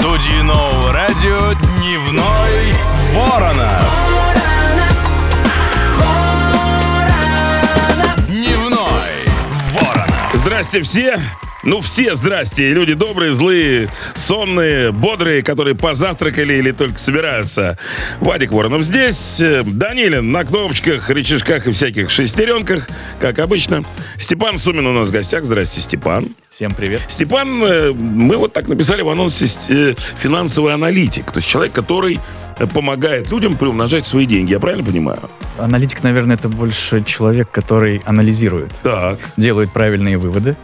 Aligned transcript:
студии 0.00 0.40
нового 0.40 0.92
радио 0.94 1.52
«Дневной 1.76 2.74
Воронов». 3.12 3.82
Дневной 8.26 9.26
Воронов. 9.72 10.30
Здрасте 10.32 10.80
все. 10.80 11.20
Ну, 11.62 11.80
все 11.82 12.14
здрасте. 12.14 12.72
Люди 12.72 12.94
добрые, 12.94 13.34
злые, 13.34 13.90
сонные, 14.14 14.92
бодрые, 14.92 15.42
которые 15.42 15.74
позавтракали 15.74 16.54
или 16.54 16.70
только 16.72 16.98
собираются. 16.98 17.76
Вадик 18.20 18.50
Воронов 18.52 18.82
здесь. 18.82 19.38
э, 19.40 19.62
Данилин 19.62 20.32
на 20.32 20.44
кнопочках, 20.44 21.10
рычажках 21.10 21.66
и 21.66 21.72
всяких 21.72 22.08
шестеренках, 22.10 22.88
как 23.20 23.38
обычно. 23.40 23.84
Степан 24.18 24.56
Сумин 24.56 24.86
у 24.86 24.92
нас 24.94 25.08
в 25.08 25.12
гостях. 25.12 25.44
Здрасте, 25.44 25.82
Степан. 25.82 26.28
Всем 26.48 26.72
привет. 26.72 27.02
Степан, 27.08 27.62
э, 27.62 27.92
мы 27.92 28.38
вот 28.38 28.54
так 28.54 28.66
написали 28.66 29.02
в 29.02 29.10
анонсе 29.10 29.44
э, 29.68 29.94
финансовый 30.18 30.72
аналитик. 30.72 31.30
То 31.30 31.40
есть 31.40 31.48
человек, 31.48 31.72
который 31.74 32.18
помогает 32.72 33.30
людям 33.30 33.56
приумножать 33.56 34.06
свои 34.06 34.24
деньги. 34.24 34.52
Я 34.52 34.60
правильно 34.60 34.84
понимаю? 34.84 35.20
Аналитик, 35.58 36.02
наверное, 36.02 36.36
это 36.36 36.48
больше 36.48 37.04
человек, 37.04 37.50
который 37.50 38.00
анализирует, 38.06 38.70
Так. 38.82 39.18
делает 39.36 39.70
правильные 39.72 40.16
выводы 40.16 40.56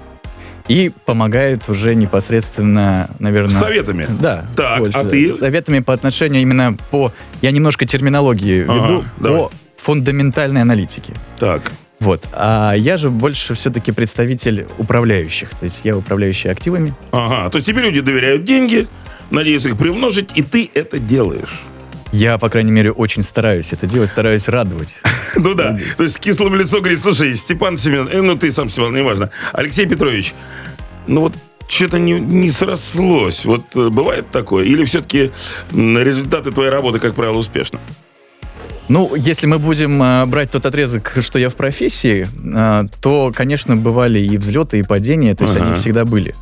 и 0.68 0.90
помогает 1.04 1.68
уже 1.68 1.94
непосредственно, 1.94 3.10
наверное... 3.18 3.58
Советами. 3.58 4.06
Да. 4.20 4.44
Так, 4.56 4.80
больше. 4.80 4.98
а 4.98 5.04
ты? 5.04 5.32
Советами 5.32 5.80
по 5.80 5.92
отношению 5.92 6.42
именно 6.42 6.76
по... 6.90 7.12
Я 7.42 7.50
немножко 7.50 7.86
терминологии 7.86 8.64
Ага, 8.64 8.74
веду. 8.74 9.04
давай. 9.18 9.40
По 9.42 9.50
фундаментальной 9.76 10.62
аналитике. 10.62 11.12
Так. 11.38 11.72
Вот. 12.00 12.24
А 12.32 12.74
я 12.74 12.96
же 12.96 13.10
больше 13.10 13.54
все-таки 13.54 13.92
представитель 13.92 14.66
управляющих. 14.78 15.50
То 15.50 15.64
есть 15.64 15.82
я 15.84 15.96
управляющий 15.96 16.48
активами. 16.48 16.94
Ага. 17.12 17.48
То 17.50 17.56
есть 17.56 17.66
тебе 17.66 17.82
люди 17.82 18.00
доверяют 18.00 18.44
деньги, 18.44 18.86
надеются 19.30 19.68
их 19.68 19.78
приумножить, 19.78 20.30
и 20.34 20.42
ты 20.42 20.70
это 20.74 20.98
делаешь. 20.98 21.62
Я, 22.12 22.38
по 22.38 22.48
крайней 22.48 22.70
мере, 22.70 22.92
очень 22.92 23.22
стараюсь 23.22 23.72
это 23.72 23.86
делать, 23.86 24.10
стараюсь 24.10 24.48
радовать. 24.48 24.98
Ну 25.38 25.52
да. 25.52 25.76
То 25.98 26.04
есть 26.04 26.16
с 26.16 26.18
кислым 26.18 26.54
лицом 26.54 26.80
говорит, 26.80 26.98
слушай, 26.98 27.36
Степан 27.36 27.76
Семен, 27.76 28.08
э, 28.10 28.22
ну 28.22 28.38
ты 28.38 28.50
сам 28.50 28.70
Степан, 28.70 28.94
неважно. 28.94 29.28
Алексей 29.52 29.84
Петрович, 29.84 30.34
ну 31.06 31.20
вот 31.20 31.34
что-то 31.68 31.98
не, 31.98 32.18
не 32.18 32.50
срослось. 32.50 33.44
Вот 33.44 33.64
э, 33.74 33.90
бывает 33.90 34.30
такое? 34.30 34.64
Или 34.64 34.86
все-таки 34.86 35.32
результаты 35.72 36.52
твоей 36.52 36.70
работы, 36.70 37.00
как 37.00 37.14
правило, 37.14 37.36
успешны? 37.36 37.78
Ну, 38.88 39.14
если 39.16 39.46
мы 39.46 39.58
будем 39.58 40.00
э, 40.02 40.26
брать 40.26 40.52
тот 40.52 40.64
отрезок, 40.64 41.16
что 41.20 41.38
я 41.38 41.50
в 41.50 41.54
профессии, 41.56 42.26
э, 42.54 42.88
то, 43.00 43.32
конечно, 43.34 43.76
бывали 43.76 44.20
и 44.20 44.38
взлеты, 44.38 44.78
и 44.78 44.82
падения, 44.82 45.34
то 45.34 45.44
есть 45.44 45.56
Ага. 45.56 45.66
они 45.66 45.76
всегда 45.76 46.04
были. 46.04 46.34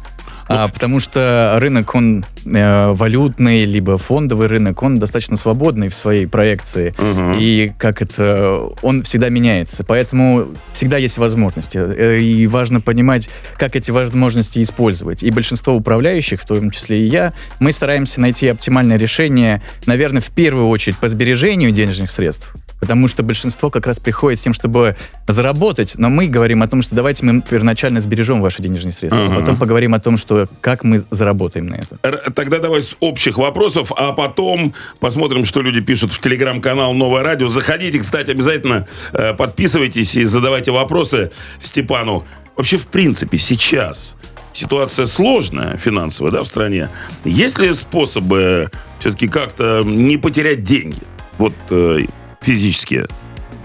А, 0.49 0.69
потому 0.69 1.01
что 1.01 1.57
рынок, 1.59 1.95
он 1.95 2.25
э, 2.45 2.91
валютный, 2.91 3.65
либо 3.65 3.99
фондовый 3.99 4.49
рынок, 4.49 4.83
он 4.83 4.99
достаточно 4.99 5.37
свободный 5.37 5.89
в 5.89 5.95
своей 5.95 6.27
проекции. 6.27 6.95
Мгм. 6.99 7.39
И 7.39 7.73
как 7.79 8.03
это, 8.03 8.63
он 8.83 9.03
всегда 9.03 9.29
меняется. 9.29 9.85
Поэтому 9.85 10.49
всегда 10.73 10.99
есть 10.99 11.19
возможности. 11.19 11.79
Э, 11.79 12.19
И 12.21 12.47
важно 12.47 12.81
понимать, 12.81 13.29
как 13.57 13.77
эти 13.77 13.91
возможности 13.91 14.63
использовать. 14.63 15.23
И 15.23 15.31
большинство 15.31 15.75
управляющих, 15.75 16.43
в 16.43 16.47
том 16.47 16.71
числе 16.71 17.05
и 17.05 17.09
я, 17.09 17.33
мы 17.61 17.73
стараемся 17.73 18.21
найти 18.21 18.49
оптимальное 18.49 18.97
решение, 18.97 19.63
наверное, 19.87 20.21
в 20.21 20.31
первую 20.31 20.69
очередь 20.69 20.99
по 20.99 21.09
сбережению 21.09 21.71
денежных 21.71 22.11
средств. 22.11 22.53
Потому 22.81 23.09
что 23.09 23.23
большинство 23.23 23.71
как 23.71 23.87
раз 23.87 23.99
приходит 23.99 24.41
с 24.41 24.43
тем, 24.43 24.53
чтобы 24.53 24.97
заработать, 25.27 25.95
но 25.97 26.11
мы 26.11 26.27
говорим 26.27 26.63
о 26.63 26.69
том, 26.69 26.83
что 26.83 26.95
давайте 26.95 27.25
мы 27.25 27.41
первоначально 27.41 28.01
сбережем 28.01 28.43
ваши 28.43 28.61
денежные 28.63 28.93
средства, 28.93 29.23
а 29.23 29.27
Ага. 29.27 29.41
потом 29.41 29.59
поговорим 29.59 29.95
о 29.95 30.01
том, 30.01 30.19
что 30.19 30.47
как 30.61 30.85
мы 30.85 31.03
заработаем 31.11 31.67
на 31.69 31.77
это. 31.77 31.97
Р- 32.03 32.31
Тогда 32.35 32.59
давай 32.59 32.83
с 32.83 32.97
общих 33.01 33.39
вопросов, 33.39 33.91
а 33.97 34.13
потом 34.13 34.75
посмотрим, 35.01 35.45
что 35.47 35.63
люди 35.63 35.81
пишут 35.81 36.13
в 36.13 36.21
телеграм-канал 36.21 36.93
«Новое 36.93 37.23
радио». 37.23 37.49
Заходите, 37.49 37.99
кстати, 38.01 38.31
обязательно 38.31 38.87
э, 39.13 39.33
подписывайтесь 39.35 40.15
и 40.17 40.25
задавайте 40.25 40.71
вопросы 40.71 41.31
Степану. 41.61 42.25
Вообще, 42.57 42.77
в 42.77 42.87
принципе, 42.89 43.39
сейчас 43.39 44.17
ситуация 44.53 45.07
сложная 45.07 45.77
финансовая, 45.79 46.33
да, 46.33 46.43
в 46.43 46.47
стране. 46.47 46.89
Есть 47.25 47.59
ли 47.59 47.73
способы 47.75 48.71
все-таки 49.01 49.27
как-то 49.29 49.83
не 49.85 50.17
потерять 50.19 50.63
деньги? 50.65 50.99
Вот 51.39 51.53
э, 51.71 52.01
физические. 52.45 53.07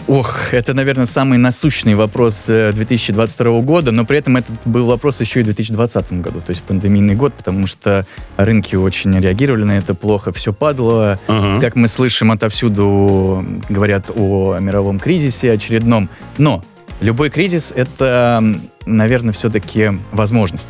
Ох, 0.09 0.53
это, 0.53 0.73
наверное, 0.73 1.05
самый 1.05 1.37
насущный 1.37 1.93
вопрос 1.93 2.45
э, 2.47 2.71
2022 2.73 3.61
года, 3.61 3.91
но 3.91 4.05
при 4.05 4.17
этом 4.17 4.37
этот 4.37 4.55
был 4.65 4.87
вопрос 4.87 5.21
еще 5.21 5.41
и 5.41 5.43
в 5.43 5.45
2020 5.45 6.13
году, 6.13 6.41
то 6.41 6.49
есть 6.49 6.63
пандемийный 6.63 7.13
год, 7.13 7.35
потому 7.35 7.67
что 7.67 8.07
рынки 8.35 8.75
очень 8.75 9.11
реагировали 9.19 9.65
на 9.65 9.77
это 9.77 9.93
плохо, 9.93 10.31
все 10.31 10.51
падало. 10.51 11.19
Ага. 11.27 11.61
Как 11.61 11.75
мы 11.75 11.87
слышим, 11.87 12.31
отовсюду 12.31 13.45
говорят 13.69 14.09
о 14.15 14.57
мировом 14.59 14.97
кризисе 14.97 15.51
очередном. 15.51 16.09
Но 16.39 16.63
любой 17.01 17.29
кризис— 17.29 17.71
это, 17.75 18.43
наверное, 18.87 19.31
все-таки 19.31 19.91
возможность. 20.11 20.69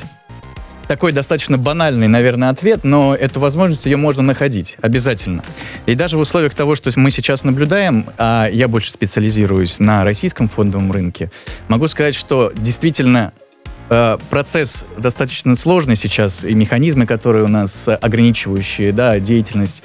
Такой 0.90 1.12
достаточно 1.12 1.60
банальный, 1.60 2.08
наверное, 2.08 2.50
ответ, 2.50 2.84
но 2.84 3.14
эту 3.14 3.40
возможность 3.40 3.86
ее 3.86 3.96
можно 3.96 4.24
находить 4.24 4.76
обязательно. 4.82 5.44
И 5.86 5.94
даже 5.94 6.18
в 6.18 6.20
условиях 6.20 6.56
того, 6.56 6.74
что 6.74 6.90
мы 6.96 7.12
сейчас 7.12 7.44
наблюдаем, 7.44 8.08
а 8.18 8.48
я 8.48 8.68
больше 8.68 8.90
специализируюсь 8.92 9.78
на 9.78 10.04
российском 10.04 10.50
фондовом 10.50 10.92
рынке, 10.92 11.30
могу 11.68 11.88
сказать, 11.90 12.16
что 12.16 12.52
действительно 12.56 13.34
э, 13.92 14.18
процесс 14.32 14.84
достаточно 14.98 15.54
сложный 15.54 15.96
сейчас, 15.96 16.44
и 16.44 16.56
механизмы, 16.56 17.06
которые 17.06 17.46
у 17.46 17.50
нас 17.50 17.88
э, 17.88 17.94
ограничивающие 17.94 18.92
да, 18.92 19.20
деятельность, 19.20 19.84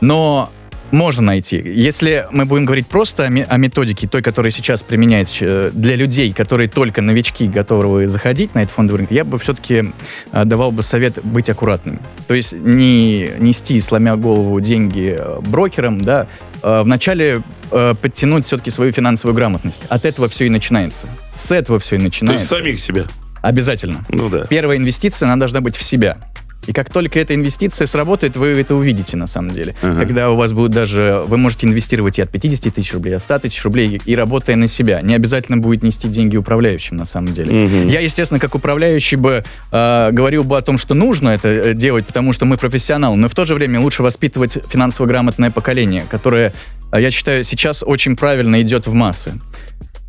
но 0.00 0.50
можно 0.92 1.22
найти. 1.22 1.56
Если 1.56 2.26
мы 2.30 2.44
будем 2.44 2.64
говорить 2.66 2.86
просто 2.86 3.24
о, 3.24 3.28
ме- 3.28 3.44
о 3.44 3.56
методике, 3.56 4.06
той, 4.06 4.22
которая 4.22 4.50
сейчас 4.50 4.82
применяется 4.82 5.44
э, 5.44 5.70
для 5.72 5.96
людей, 5.96 6.32
которые 6.32 6.68
только 6.68 7.02
новички, 7.02 7.48
готовы 7.48 8.06
заходить 8.06 8.54
на 8.54 8.62
этот 8.62 8.74
фондовый 8.74 8.98
рынок, 8.98 9.10
я 9.12 9.24
бы 9.24 9.38
все-таки 9.38 9.92
э, 10.32 10.44
давал 10.44 10.70
бы 10.70 10.82
совет 10.82 11.18
быть 11.24 11.48
аккуратным. 11.50 11.98
То 12.28 12.34
есть 12.34 12.52
не 12.52 13.30
нести, 13.38 13.80
сломя 13.80 14.16
голову, 14.16 14.60
деньги 14.60 15.16
э, 15.18 15.40
брокерам, 15.40 16.00
да, 16.00 16.26
вначале 16.62 17.42
подтянуть 17.70 18.46
все-таки 18.46 18.70
свою 18.70 18.92
финансовую 18.92 19.34
грамотность. 19.34 19.82
От 19.88 20.04
этого 20.04 20.28
все 20.28 20.44
и 20.46 20.48
начинается. 20.48 21.08
С 21.34 21.50
этого 21.50 21.80
все 21.80 21.96
и 21.96 21.98
То 21.98 22.04
есть 22.04 22.20
начинается. 22.22 22.46
самих 22.46 22.78
себя. 22.78 23.06
Обязательно. 23.40 24.04
Ну 24.10 24.28
да. 24.28 24.44
Первая 24.46 24.78
инвестиция, 24.78 25.26
она 25.26 25.36
должна 25.36 25.60
быть 25.60 25.74
в 25.74 25.82
себя. 25.82 26.18
И 26.66 26.72
как 26.72 26.90
только 26.90 27.18
эта 27.18 27.34
инвестиция 27.34 27.86
сработает, 27.86 28.36
вы 28.36 28.48
это 28.48 28.74
увидите 28.74 29.16
на 29.16 29.26
самом 29.26 29.50
деле. 29.50 29.74
Ага. 29.82 30.00
Когда 30.00 30.30
у 30.30 30.36
вас 30.36 30.52
будет 30.52 30.70
даже... 30.70 31.24
Вы 31.26 31.36
можете 31.36 31.66
инвестировать 31.66 32.18
и 32.18 32.22
от 32.22 32.30
50 32.30 32.74
тысяч 32.74 32.92
рублей, 32.92 33.12
и 33.12 33.14
от 33.14 33.22
100 33.22 33.38
тысяч 33.40 33.64
рублей, 33.64 34.00
и 34.04 34.16
работая 34.16 34.56
на 34.56 34.68
себя. 34.68 35.00
Не 35.02 35.14
обязательно 35.14 35.58
будет 35.58 35.82
нести 35.82 36.08
деньги 36.08 36.36
управляющим 36.36 36.96
на 36.96 37.04
самом 37.04 37.32
деле. 37.34 37.52
Мгм. 37.52 37.88
Я, 37.88 38.00
естественно, 38.00 38.38
как 38.38 38.54
управляющий 38.54 39.16
бы 39.16 39.42
э, 39.72 40.10
говорил 40.12 40.44
бы 40.44 40.56
о 40.56 40.62
том, 40.62 40.78
что 40.78 40.94
нужно 40.94 41.30
это 41.30 41.48
э, 41.48 41.74
делать, 41.74 42.06
потому 42.06 42.32
что 42.32 42.46
мы 42.46 42.56
профессионалы, 42.56 43.16
но 43.16 43.28
в 43.28 43.34
то 43.34 43.44
же 43.44 43.54
время 43.54 43.80
лучше 43.80 44.02
воспитывать 44.02 44.58
финансово 44.68 45.06
грамотное 45.06 45.50
поколение, 45.50 46.04
которое, 46.08 46.52
э, 46.92 47.00
я 47.00 47.10
считаю, 47.10 47.42
сейчас 47.42 47.82
очень 47.84 48.16
правильно 48.16 48.62
идет 48.62 48.86
в 48.86 48.92
массы. 48.92 49.32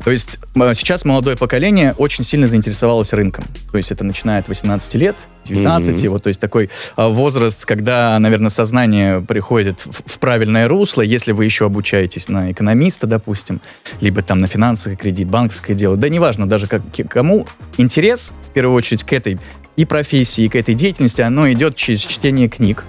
То 0.04 0.10
есть 0.10 0.38
э, 0.54 0.74
сейчас 0.74 1.04
молодое 1.04 1.36
поколение 1.36 1.94
очень 1.96 2.24
сильно 2.24 2.46
заинтересовалось 2.46 3.12
рынком. 3.12 3.44
То 3.72 3.78
есть 3.78 3.90
это 3.90 4.04
начиная 4.04 4.40
от 4.40 4.48
18 4.48 4.94
лет, 4.96 5.16
19, 5.46 6.02
Мгм. 6.02 6.12
вот, 6.12 6.22
то 6.22 6.28
есть 6.28 6.40
такой 6.40 6.70
э, 6.96 7.08
возраст, 7.08 7.64
когда, 7.64 8.18
наверное, 8.18 8.50
сознание 8.50 9.20
приходит 9.20 9.80
в, 9.84 10.02
в 10.06 10.18
правильное 10.18 10.68
русло, 10.68 11.02
если 11.02 11.32
вы 11.32 11.46
еще 11.46 11.66
обучаетесь 11.66 12.28
на 12.28 12.52
экономиста, 12.52 13.06
допустим, 13.06 13.60
либо 14.00 14.22
там 14.22 14.38
на 14.38 14.46
финансовый 14.46 14.96
кредит, 14.96 15.28
банковское 15.28 15.74
дело, 15.74 15.96
да 15.96 16.08
неважно 16.08 16.46
даже 16.46 16.66
как, 16.66 16.82
кому 17.08 17.46
интерес, 17.78 18.32
в 18.50 18.52
первую 18.52 18.76
очередь, 18.76 19.04
к 19.04 19.12
этой 19.12 19.38
и 19.76 19.84
профессии, 19.84 20.44
и 20.44 20.48
к 20.48 20.56
этой 20.56 20.74
деятельности, 20.74 21.20
оно 21.20 21.50
идет 21.50 21.76
через 21.76 22.00
чтение 22.00 22.48
книг. 22.48 22.84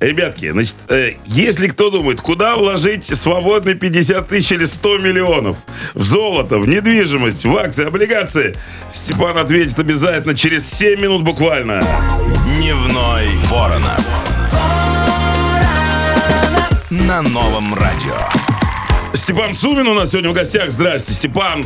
Ребятки, 0.00 0.50
значит, 0.50 0.74
э, 0.88 1.12
если 1.26 1.68
кто 1.68 1.90
думает, 1.90 2.20
куда 2.20 2.56
вложить 2.56 3.04
свободные 3.04 3.74
50 3.74 4.28
тысяч 4.28 4.52
или 4.52 4.64
100 4.64 4.98
миллионов 4.98 5.58
в 5.94 6.02
золото, 6.02 6.58
в 6.58 6.66
недвижимость, 6.68 7.44
в 7.44 7.56
акции, 7.56 7.86
облигации, 7.86 8.56
Степан 8.90 9.38
ответит 9.38 9.78
обязательно 9.78 10.34
через 10.34 10.68
7 10.68 11.00
минут 11.00 11.22
буквально. 11.22 11.84
Дневной 12.58 13.28
Воронов. 13.48 14.00
На 16.90 17.22
новом 17.22 17.74
радио. 17.74 18.16
Степан 19.14 19.54
Сумин 19.54 19.86
у 19.88 19.94
нас 19.94 20.10
сегодня 20.10 20.30
в 20.30 20.34
гостях. 20.34 20.70
Здрасте, 20.70 21.12
Степан. 21.12 21.64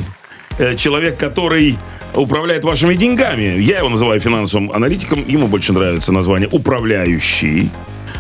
Э, 0.59 0.77
Человек, 0.77 1.19
который 1.19 1.79
управляет 2.15 2.65
вашими 2.65 2.95
деньгами. 2.95 3.61
Я 3.61 3.79
его 3.79 3.89
называю 3.89 4.21
финансовым 4.21 4.73
аналитиком. 4.73 5.27
Ему 5.27 5.47
больше 5.49 5.73
нравится 5.73 6.13
название 6.13 6.49
«управляющий». 6.51 7.71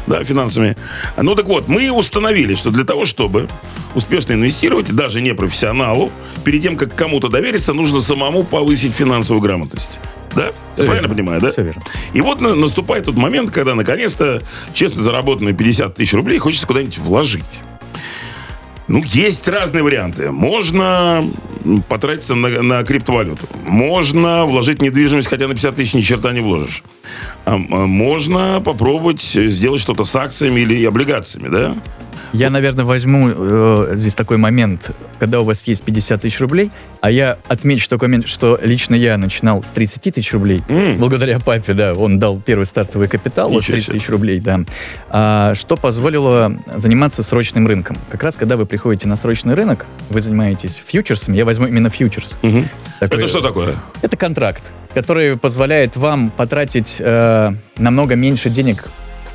Да, 0.06 0.22
финансами. 0.22 0.76
Ну 1.16 1.34
так 1.34 1.46
вот, 1.46 1.68
мы 1.68 1.90
установили, 1.90 2.54
что 2.54 2.70
для 2.70 2.84
того, 2.84 3.06
чтобы 3.06 3.48
успешно 3.94 4.34
инвестировать, 4.34 4.94
даже 4.94 5.20
не 5.20 5.34
профессионалу, 5.34 6.12
перед 6.44 6.62
тем, 6.62 6.76
как 6.76 6.94
кому-то 6.94 7.28
довериться, 7.28 7.72
нужно 7.72 8.00
самому 8.00 8.44
повысить 8.44 8.94
финансовую 8.94 9.42
грамотность. 9.42 9.98
Да? 10.34 10.46
Я 10.46 10.52
Всё 10.74 10.84
правильно 10.84 11.08
понимаю, 11.08 11.40
да? 11.40 11.50
Все 11.50 11.62
верно. 11.62 11.82
И 12.12 12.20
вот 12.20 12.40
на- 12.40 12.54
наступает 12.54 13.06
тот 13.06 13.16
момент, 13.16 13.50
когда 13.50 13.74
наконец-то 13.74 14.42
честно 14.74 15.02
заработанные 15.02 15.54
50 15.54 15.94
тысяч 15.94 16.12
рублей 16.12 16.38
хочется 16.38 16.66
куда-нибудь 16.66 16.98
вложить. 16.98 17.44
Ну, 18.88 19.02
есть 19.04 19.48
разные 19.48 19.82
варианты. 19.82 20.30
Можно 20.30 21.24
потратиться 21.88 22.34
на, 22.34 22.62
на 22.62 22.84
криптовалюту. 22.84 23.46
Можно 23.66 24.46
вложить 24.46 24.80
недвижимость, 24.80 25.28
хотя 25.28 25.48
на 25.48 25.54
50 25.54 25.74
тысяч 25.74 25.94
ни 25.94 26.00
черта 26.02 26.32
не 26.32 26.40
вложишь. 26.40 26.84
А, 27.44 27.54
а 27.54 27.56
можно 27.56 28.60
попробовать 28.64 29.22
сделать 29.22 29.80
что-то 29.80 30.04
с 30.04 30.14
акциями 30.14 30.60
или 30.60 30.84
облигациями, 30.84 31.48
да? 31.48 31.76
Я, 32.32 32.50
наверное, 32.50 32.84
возьму 32.84 33.28
э, 33.34 33.92
здесь 33.94 34.14
такой 34.14 34.36
момент, 34.36 34.90
когда 35.18 35.40
у 35.40 35.44
вас 35.44 35.62
есть 35.66 35.82
50 35.82 36.20
тысяч 36.22 36.40
рублей, 36.40 36.70
а 37.00 37.10
я 37.10 37.38
отмечу 37.48 37.88
такой 37.88 38.08
момент, 38.08 38.28
что 38.28 38.58
лично 38.62 38.94
я 38.94 39.16
начинал 39.16 39.62
с 39.62 39.70
30 39.70 40.12
тысяч 40.14 40.32
рублей, 40.32 40.62
М. 40.68 40.98
благодаря 40.98 41.38
папе, 41.38 41.72
да, 41.74 41.92
он 41.94 42.18
дал 42.18 42.38
первый 42.40 42.66
стартовый 42.66 43.08
капитал, 43.08 43.48
вот 43.48 43.58
Ничего 43.62 43.72
30 43.74 43.86
себе. 43.86 43.98
тысяч 43.98 44.08
рублей, 44.10 44.40
да, 44.40 44.60
А, 45.08 45.54
что 45.54 45.76
позволило 45.76 46.56
заниматься 46.74 47.22
срочным 47.22 47.66
рынком. 47.66 47.96
Как 48.10 48.22
раз, 48.22 48.36
когда 48.36 48.56
вы 48.56 48.66
приходите 48.66 49.08
на 49.08 49.16
срочный 49.16 49.54
рынок, 49.54 49.86
вы 50.10 50.20
занимаетесь 50.20 50.82
фьючерсами, 50.84 51.36
я 51.36 51.44
возьму 51.44 51.66
именно 51.66 51.90
фьючерс. 51.90 52.36
Мгм. 52.42 52.68
Такой- 53.00 53.18
Это 53.18 53.26
что 53.28 53.40
такое? 53.40 53.74
Это 54.02 54.16
контракт, 54.16 54.62
который 54.94 55.36
позволяет 55.36 55.96
вам 55.96 56.30
потратить 56.30 56.96
э, 56.98 57.50
намного 57.78 58.14
меньше 58.16 58.50
денег 58.50 58.88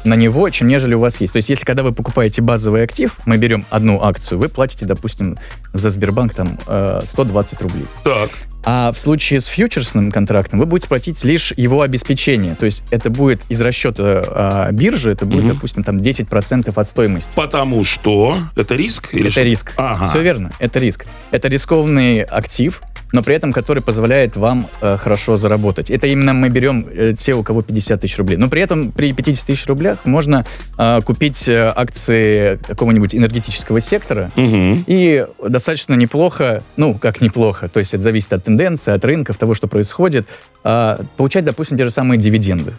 на 0.03 0.15
него, 0.15 0.49
чем 0.49 0.67
нежели 0.67 0.93
у 0.93 0.99
вас 0.99 1.21
есть. 1.21 1.33
То 1.33 1.37
есть, 1.37 1.49
если 1.49 1.65
когда 1.65 1.83
вы 1.83 1.91
покупаете 1.93 2.41
базовый 2.41 2.83
актив, 2.83 3.15
мы 3.25 3.37
берем 3.37 3.65
одну 3.69 4.01
акцию, 4.01 4.39
вы 4.39 4.49
платите, 4.49 4.85
допустим, 4.85 5.37
за 5.73 5.89
Сбербанк 5.89 6.33
там 6.33 6.57
э, 6.67 7.01
120 7.03 7.61
рублей. 7.61 7.85
Так. 8.03 8.29
А 8.63 8.91
в 8.91 8.99
случае 8.99 9.41
с 9.41 9.45
фьючерсным 9.47 10.11
контрактом 10.11 10.59
вы 10.59 10.65
будете 10.67 10.87
платить 10.87 11.23
лишь 11.23 11.51
его 11.57 11.81
обеспечение. 11.81 12.53
То 12.55 12.65
есть 12.67 12.83
это 12.91 13.09
будет 13.09 13.41
из 13.49 13.59
расчета 13.59 14.67
э, 14.69 14.71
биржи, 14.71 15.11
это 15.11 15.25
будет, 15.25 15.45
Мгм. 15.45 15.53
допустим, 15.55 15.83
там 15.83 15.97
10% 15.97 16.71
от 16.75 16.89
стоимости. 16.89 17.31
Потому 17.35 17.83
что 17.83 18.37
это 18.55 18.75
риск? 18.75 19.13
Или 19.13 19.23
это 19.23 19.31
что? 19.31 19.43
риск. 19.43 19.73
Ага. 19.77 20.07
Все 20.07 20.21
верно, 20.21 20.51
это 20.59 20.77
риск. 20.79 21.05
Это 21.31 21.47
рискованный 21.47 22.21
актив, 22.21 22.81
но 23.11 23.23
при 23.23 23.35
этом 23.35 23.51
который 23.53 23.81
позволяет 23.83 24.35
вам 24.35 24.67
э, 24.81 24.97
хорошо 24.97 25.37
заработать. 25.37 25.89
Это 25.89 26.07
именно 26.07 26.33
мы 26.33 26.49
берем 26.49 26.85
э, 26.91 27.13
те, 27.17 27.33
у 27.33 27.43
кого 27.43 27.61
50 27.61 28.01
тысяч 28.01 28.17
рублей. 28.17 28.37
Но 28.37 28.49
при 28.49 28.61
этом 28.61 28.91
при 28.91 29.13
50 29.13 29.45
тысяч 29.45 29.65
рублях 29.67 29.99
можно 30.05 30.45
э, 30.77 31.01
купить 31.01 31.47
э, 31.47 31.71
акции 31.75 32.57
какого-нибудь 32.67 33.15
энергетического 33.15 33.79
сектора, 33.81 34.31
Мгм. 34.35 34.83
и 34.87 35.25
достаточно 35.47 35.93
неплохо, 35.95 36.63
ну, 36.77 36.93
как 36.95 37.21
неплохо, 37.21 37.69
то 37.69 37.79
есть 37.79 37.93
это 37.93 38.03
зависит 38.03 38.33
от 38.33 38.43
тенденции, 38.45 38.93
от 38.93 39.03
рынков, 39.05 39.37
того, 39.37 39.55
что 39.55 39.67
происходит, 39.67 40.27
а, 40.63 40.99
получать, 41.17 41.45
допустим, 41.45 41.77
те 41.77 41.83
же 41.85 41.91
самые 41.91 42.17
дивиденды. 42.19 42.73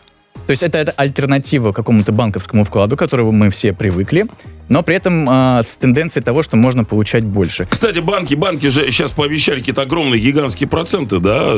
То 0.47 0.50
есть 0.50 0.62
это, 0.62 0.79
это 0.79 0.93
альтернатива 0.93 1.73
какому-то 1.73 2.12
банковскому 2.12 2.65
вкладу, 2.65 2.97
к 2.97 2.99
которому 2.99 3.33
мы 3.33 3.49
все 3.50 3.73
привыкли, 3.73 4.27
но 4.69 4.83
при 4.83 4.97
этом 4.97 5.27
а, 5.29 5.62
с 5.62 5.77
тенденцией 5.77 6.25
того, 6.25 6.43
что 6.43 6.56
можно 6.56 6.85
получать 6.85 7.25
больше. 7.25 7.67
Кстати, 7.71 8.00
банки, 8.00 8.35
банки 8.35 8.67
же 8.69 8.91
сейчас 8.91 9.12
пообещали 9.12 9.61
какие-то 9.61 9.83
огромные 9.83 10.21
гигантские 10.21 10.69
проценты, 10.69 11.21
да? 11.21 11.55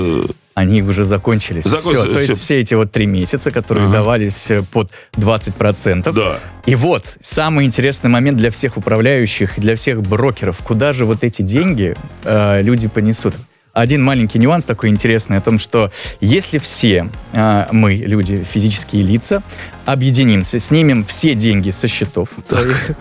Они 0.54 0.82
уже 0.82 1.04
закончились. 1.04 1.64
Закончились, 1.64 2.04
Всё, 2.04 2.12
то 2.12 2.20
есть 2.20 2.32
всё. 2.34 2.42
все 2.42 2.60
эти 2.60 2.74
вот 2.74 2.92
три 2.92 3.06
месяца, 3.06 3.50
которые 3.50 3.86
Ага. 3.86 3.94
давались 3.98 4.50
э, 4.50 4.62
под 4.62 4.92
20%. 5.14 6.12
Да. 6.12 6.38
И 6.66 6.74
вот, 6.76 7.16
самый 7.20 7.66
интересный 7.66 8.10
момент 8.10 8.38
для 8.38 8.50
всех 8.50 8.76
управляющих, 8.76 9.58
для 9.58 9.74
всех 9.76 10.02
брокеров. 10.02 10.58
Куда 10.58 10.92
же 10.92 11.06
вот 11.06 11.24
эти 11.24 11.42
деньги 11.42 11.96
э, 12.24 12.62
люди 12.62 12.86
понесут? 12.88 13.34
Один 13.74 14.02
маленький 14.04 14.38
нюанс 14.38 14.64
такой 14.64 14.88
интересный 14.88 15.36
о 15.38 15.40
том, 15.40 15.58
что 15.58 15.90
если 16.20 16.58
все 16.58 17.08
э, 17.32 17.66
мы, 17.72 17.94
люди, 17.94 18.44
физические 18.48 19.02
лица, 19.02 19.42
объединимся, 19.84 20.60
снимем 20.60 21.04
все 21.04 21.34
деньги 21.34 21.70
со 21.70 21.88
счетов 21.88 22.28
своих, 22.44 22.92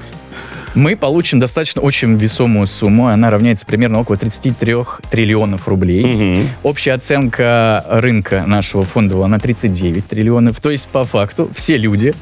мы 0.73 0.95
получим 0.95 1.39
достаточно 1.39 1.81
очень 1.81 2.15
весомую 2.15 2.65
сумму. 2.65 3.07
Она 3.07 3.29
равняется 3.29 3.67
примерно 3.67 3.99
около 3.99 4.17
33 4.17 4.75
триллионов 5.11 5.67
рублей. 5.67 6.03
Мгм. 6.03 6.49
Общая 6.63 6.93
оценка 6.93 7.85
рынка 7.87 8.43
нашего 8.47 8.83
фондового 8.83 9.27
на 9.27 9.39
39 9.39 10.07
триллионов. 10.07 10.59
То 10.59 10.71
есть, 10.71 10.87
по 10.87 11.05
факту, 11.05 11.49
все 11.55 11.77
люди, 11.77 12.13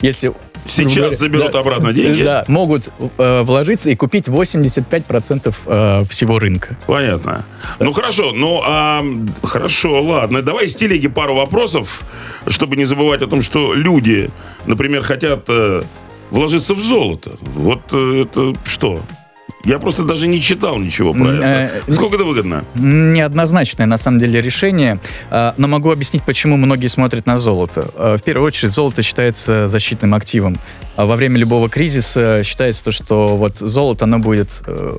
если... 0.00 0.32
Сейчас 0.68 0.94
говоря, 0.94 1.16
заберут 1.16 1.52
да, 1.52 1.60
обратно 1.60 1.92
деньги? 1.92 2.22
Да, 2.22 2.44
могут 2.48 2.88
э, 3.18 3.42
вложиться 3.42 3.90
и 3.90 3.96
купить 3.96 4.26
85% 4.26 5.54
э, 5.66 6.04
всего 6.08 6.38
рынка. 6.38 6.76
Понятно. 6.86 7.44
Ну 7.78 7.92
хорошо, 7.92 8.32
ну 8.32 8.62
а, 8.64 9.04
хорошо, 9.42 10.02
ладно. 10.02 10.42
Давай 10.42 10.68
с 10.68 10.74
телеги 10.74 11.08
пару 11.08 11.34
вопросов, 11.34 12.04
чтобы 12.48 12.76
не 12.76 12.84
забывать 12.84 13.22
о 13.22 13.26
том, 13.26 13.42
что 13.42 13.74
люди, 13.74 14.30
например, 14.66 15.02
хотят 15.02 15.44
э, 15.48 15.82
вложиться 16.30 16.74
в 16.74 16.80
золото. 16.80 17.32
Вот 17.40 17.82
э, 17.92 18.24
это 18.24 18.54
что? 18.64 19.02
Я 19.66 19.78
просто 19.78 20.04
даже 20.04 20.26
не 20.28 20.40
читал 20.40 20.78
ничего 20.78 21.12
про 21.12 21.28
это. 21.28 21.72
э, 21.88 21.92
Сколько 21.92 22.16
это 22.16 22.24
выгодно? 22.24 22.64
Неоднозначное, 22.76 23.86
на 23.86 23.98
самом 23.98 24.18
деле, 24.20 24.40
решение, 24.40 24.98
э, 25.30 25.52
но 25.56 25.68
могу 25.68 25.90
объяснить, 25.90 26.22
почему 26.22 26.56
многие 26.56 26.86
смотрят 26.88 27.26
на 27.26 27.38
золото. 27.38 27.90
Э, 27.96 28.16
В 28.16 28.22
первую 28.22 28.46
очередь, 28.46 28.72
золото 28.72 29.02
считается 29.02 29.66
защитным 29.66 30.14
активом. 30.14 30.56
А 30.96 31.04
Во 31.04 31.16
время 31.16 31.38
любого 31.38 31.68
кризиса 31.68 32.42
считается 32.42 32.84
то, 32.84 32.90
что 32.90 33.36
вот 33.36 33.58
золото, 33.58 34.04
оно 34.04 34.18
будет, 34.18 34.48
э, 34.66 34.98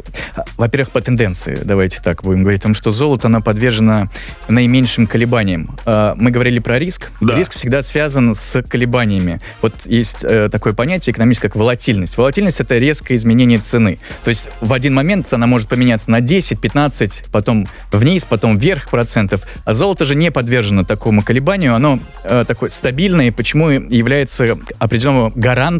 во-первых, 0.55 0.91
по 0.91 1.01
тенденции, 1.01 1.59
давайте 1.63 2.01
так 2.03 2.23
будем 2.23 2.41
говорить, 2.41 2.61
о 2.61 2.63
том, 2.63 2.73
что 2.75 2.91
золото, 2.91 3.27
оно 3.27 3.41
подвержено 3.41 4.07
наименьшим 4.47 5.07
колебаниям. 5.07 5.77
Э, 5.85 6.13
Мы 6.15 6.29
говорили 6.31 6.59
про 6.59 6.77
риск. 6.77 7.11
Да. 7.19 7.35
Риск 7.35 7.53
всегда 7.53 7.81
связан 7.81 8.35
с 8.35 8.61
колебаниями. 8.61 9.39
Вот 9.61 9.73
есть 9.85 10.23
э, 10.23 10.49
такое 10.49 10.73
понятие 10.73 11.13
экономическое, 11.13 11.49
как 11.49 11.55
волатильность. 11.55 12.17
Волатильность— 12.17 12.59
это 12.61 12.77
резкое 12.77 13.15
изменение 13.15 13.59
цены. 13.59 13.99
То 14.23 14.29
есть 14.29 14.49
в 14.61 14.73
один 14.73 14.93
момент 14.93 15.33
она 15.33 15.47
может 15.47 15.67
поменяться 15.67 16.11
на 16.11 16.21
10, 16.21 16.61
15, 16.61 17.23
потом 17.31 17.67
вниз, 17.91 18.25
потом 18.25 18.57
вверх 18.57 18.89
процентов. 18.89 19.41
А 19.65 19.73
золото 19.73 20.05
же 20.05 20.15
не 20.15 20.31
подвержено 20.31 20.83
такому 20.83 21.23
колебанию. 21.23 21.73
Оно 21.73 21.99
э, 22.23 22.45
такое 22.47 22.69
стабильное, 22.69 23.31
почему 23.31 23.69
является 23.69 24.57
определенным 24.77 25.31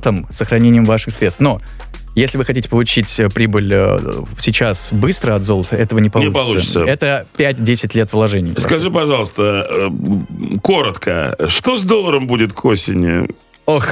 гарантом 0.08 0.26
сохранением 0.30 0.86
ваших 0.86 1.14
средств. 1.14 1.40
Но 1.42 1.62
если 2.16 2.38
вы 2.38 2.46
хотите 2.46 2.68
получить 2.68 3.20
э, 3.20 3.30
прибыль 3.30 3.72
э, 3.74 4.00
сейчас 4.40 4.92
быстро 4.92 5.36
от 5.36 5.44
золота, 5.44 5.76
этого 5.76 6.00
не 6.00 6.10
получится. 6.10 6.44
получится. 6.44 6.80
Это 6.86 7.28
5-10 7.38 7.92
лет 7.96 8.12
вложений. 8.14 8.56
Скажи, 8.58 8.90
пожалуйста, 8.90 9.68
э, 9.70 9.90
коротко, 10.64 11.36
что 11.48 11.78
с 11.78 11.84
долларом 11.84 12.26
будет 12.28 12.54
к 12.54 12.66
осени? 12.66 13.28
Ох, 13.68 13.86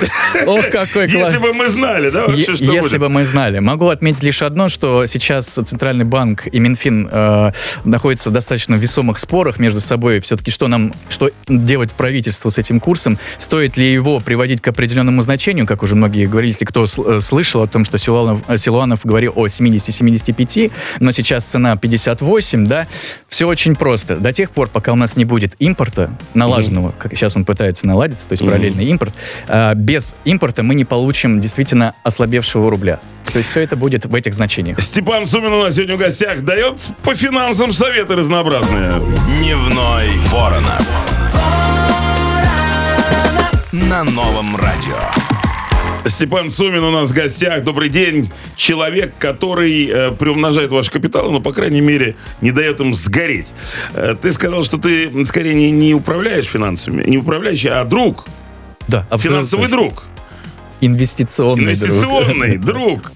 ох, 0.48 0.70
какой 0.70 1.10
класс. 1.10 1.28
Если 1.28 1.38
бы 1.38 1.54
мы 1.54 1.68
знали, 1.68 2.10
да, 2.10 2.28
вообще, 2.28 2.44
что 2.56 2.64
Если 2.64 2.80
будет? 2.80 3.00
бы 3.02 3.10
мы 3.10 3.26
знали. 3.26 3.60
Могу 3.60 3.90
отметить 3.90 4.24
лишь 4.24 4.42
одно, 4.42 4.70
что 4.70 5.06
сейчас 5.06 5.48
Центральный 5.48 6.06
банк 6.06 6.48
и 6.50 6.60
Минфин 6.60 7.10
э, 7.12 7.52
находятся 7.84 8.30
в 8.30 8.34
достаточно 8.34 8.76
весомых 8.76 9.20
спорах 9.20 9.60
между 9.60 9.82
собой. 9.82 10.22
Все-таки 10.22 10.50
что 10.50 10.70
нам, 10.70 10.94
что 11.10 11.30
делать 11.50 11.92
правительству 11.92 12.50
с 12.50 12.58
этим 12.58 12.80
курсом? 12.80 13.20
Стоит 13.38 13.76
ли 13.76 13.92
его 13.92 14.22
приводить 14.22 14.62
к 14.62 14.68
определенному 14.70 15.22
значению, 15.24 15.68
как 15.68 15.84
уже 15.84 15.96
многие 15.96 16.26
говорили, 16.26 16.54
если 16.54 16.64
кто 16.64 16.86
э, 16.86 17.20
слышал 17.20 17.62
о 17.62 17.68
том, 17.68 17.84
что 17.84 17.98
Силуанов, 17.98 18.44
э, 18.48 18.58
Силуанов 18.58 19.02
говорил 19.06 19.34
о 19.36 19.48
70-75, 19.48 20.72
но 21.02 21.12
сейчас 21.12 21.44
цена 21.44 21.76
58, 21.76 22.66
да? 22.66 22.88
Все 23.28 23.46
очень 23.46 23.76
просто. 23.76 24.16
До 24.16 24.32
тех 24.32 24.52
пор, 24.52 24.70
пока 24.70 24.94
у 24.94 24.96
нас 24.96 25.18
не 25.18 25.26
будет 25.26 25.54
импорта 25.60 26.10
налаженного, 26.34 26.94
как 26.98 27.12
сейчас 27.14 27.36
он 27.36 27.44
пытается 27.44 27.86
наладиться, 27.86 28.26
то 28.30 28.32
есть 28.34 28.42
Мгм. 28.42 28.52
параллельный 28.52 28.86
импорт, 28.86 29.14
а, 29.50 29.65
без 29.74 30.16
импорта 30.26 30.64
мы 30.64 30.76
не 30.76 30.86
получим 30.86 31.40
действительно 31.42 31.94
ослабевшего 32.04 32.70
рубля. 32.70 33.00
То 33.32 33.40
есть 33.40 33.50
все 33.50 33.62
это 33.62 33.76
будет 33.76 34.06
в 34.06 34.14
этих 34.14 34.34
значениях. 34.34 34.82
Степан 34.82 35.26
Сумин 35.26 35.52
у 35.54 35.64
нас 35.64 35.76
сегодня 35.76 35.96
в 35.96 36.00
гостях 36.00 36.42
дает 36.42 36.80
по 37.04 37.16
финансам 37.16 37.74
советы 37.74 38.16
разнообразные. 38.16 38.94
Дневной 39.40 40.10
Воронов. 40.32 40.88
На 43.72 44.04
новом 44.04 44.56
радио. 44.56 44.96
Степан 46.08 46.50
Сумин 46.50 46.84
у 46.84 46.92
нас 46.92 47.10
в 47.10 47.14
гостях. 47.14 47.64
Добрый 47.64 47.90
день. 47.90 48.32
Человек, 48.56 49.14
который 49.18 49.88
э, 49.88 50.12
приумножает 50.12 50.70
ваш 50.70 50.90
капитал, 50.90 51.32
но, 51.32 51.40
по 51.40 51.52
крайней 51.52 51.82
мере, 51.82 52.16
не 52.42 52.52
дает 52.52 52.80
им 52.80 52.94
сгореть. 52.94 53.48
Э, 53.94 54.16
ты 54.22 54.32
сказал, 54.32 54.64
что 54.64 54.78
ты 54.78 55.26
скорее 55.26 55.56
не, 55.56 55.72
не 55.72 55.96
управляешь 55.96 56.46
финансами, 56.46 57.04
не 57.04 57.18
управляющий, 57.18 57.70
а 57.70 57.84
друг, 57.86 58.26
Да, 58.88 59.06
финансовый 59.18 59.70
друг. 59.70 60.04
Инвестиционный, 60.82 61.76
друг. 61.76 61.90
Инвестиционный 61.90 62.58
друг. 62.72 63.12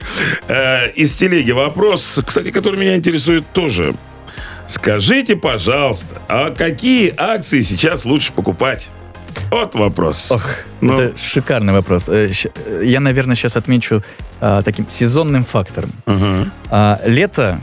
Э, 0.47 0.89
Из 0.91 1.13
телеги 1.13 1.51
вопрос, 1.51 2.19
кстати, 2.25 2.51
который 2.51 2.79
меня 2.79 2.95
интересует 2.95 3.45
тоже. 3.53 3.95
Скажите, 4.67 5.35
пожалуйста, 5.35 6.21
а 6.27 6.51
какие 6.51 7.13
акции 7.17 7.61
сейчас 7.61 8.05
лучше 8.05 8.31
покупать? 8.33 8.87
Вот 9.51 9.75
вопрос. 9.75 10.27
Ох, 10.31 10.43
Ну. 10.81 10.99
это 10.99 11.17
шикарный 11.17 11.73
вопрос. 11.73 12.09
Э, 12.09 12.29
э, 12.29 12.81
Я, 12.85 12.99
наверное, 12.99 13.35
сейчас 13.35 13.57
отмечу 13.57 14.03
а, 14.41 14.61
таким 14.63 14.87
сезонным 14.87 15.43
фактором. 15.43 15.91
Ага. 16.05 16.51
А, 16.69 16.99
лето 17.05 17.59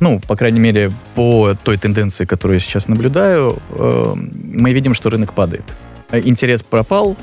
ну, 0.00 0.20
по 0.20 0.36
крайней 0.36 0.60
мере, 0.60 0.92
по 1.14 1.54
той 1.54 1.78
тенденции, 1.78 2.26
которую 2.26 2.58
я 2.58 2.60
сейчас 2.60 2.88
наблюдаю, 2.88 3.58
э, 3.70 4.14
мы 4.14 4.72
видим, 4.72 4.94
что 4.94 5.10
рынок 5.10 5.32
падает. 5.32 5.64
Э, 6.10 6.20
интерес 6.20 6.62
пропал, 6.62 7.16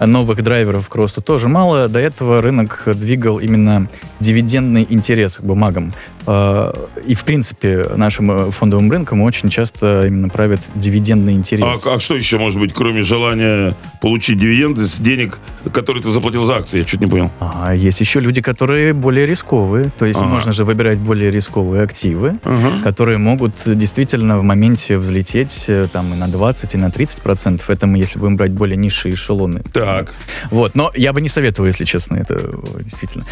новых 0.00 0.42
драйверов 0.42 0.88
к 0.88 0.94
росту 0.94 1.20
тоже 1.20 1.48
мало. 1.48 1.88
До 1.88 1.98
этого 1.98 2.40
рынок 2.40 2.84
двигал 2.86 3.38
именно 3.38 3.88
дивидендный 4.20 4.86
интерес 4.88 5.38
к 5.38 5.42
бумагам. 5.42 5.92
А, 6.26 6.72
и, 7.06 7.14
в 7.14 7.24
принципе, 7.24 7.86
нашим 7.96 8.30
э, 8.30 8.50
фондовым 8.50 8.90
рынком 8.90 9.22
очень 9.22 9.48
часто 9.48 10.04
именно 10.06 10.28
правит 10.28 10.60
дивидендный 10.74 11.32
интерес. 11.32 11.86
А, 11.86 11.94
а 11.94 12.00
что 12.00 12.14
еще 12.14 12.38
может 12.38 12.60
быть, 12.60 12.72
кроме 12.72 13.02
желания 13.02 13.74
получить 14.00 14.38
дивиденды 14.38 14.86
с 14.86 14.98
денег, 14.98 15.38
которые 15.72 16.02
ты 16.02 16.10
заплатил 16.10 16.44
за 16.44 16.56
акции? 16.56 16.78
Я 16.78 16.84
чуть 16.84 17.00
не 17.00 17.06
понял. 17.06 17.30
А 17.40 17.74
есть 17.74 18.00
еще 18.00 18.20
люди, 18.20 18.42
которые 18.42 18.92
более 18.92 19.26
рисковые. 19.26 19.90
То 19.98 20.04
есть 20.04 20.20
ага. 20.20 20.28
можно 20.28 20.52
же 20.52 20.64
выбирать 20.64 20.98
более 20.98 21.30
рисковые 21.30 21.82
активы, 21.82 22.38
ага. 22.44 22.82
которые 22.82 23.18
могут 23.18 23.54
действительно 23.64 24.38
в 24.38 24.42
моменте 24.42 24.98
взлететь 24.98 25.64
э, 25.68 25.86
там 25.90 26.12
и 26.12 26.16
на 26.16 26.28
20, 26.28 26.74
и 26.74 26.76
на 26.76 26.90
30 26.90 27.22
процентов. 27.22 27.70
Это 27.70 27.86
мы, 27.86 27.98
если 27.98 28.18
будем 28.18 28.36
брать 28.36 28.52
более 28.52 28.76
низшие 28.76 29.14
эшелоны. 29.14 29.62
Так. 29.72 30.14
Вот. 30.50 30.74
Но 30.74 30.92
я 30.94 31.12
бы 31.12 31.20
не 31.20 31.28
советовал, 31.28 31.66
если 31.66 31.84
честно, 31.84 32.16
это 32.16 32.50
действительно. 32.80 33.24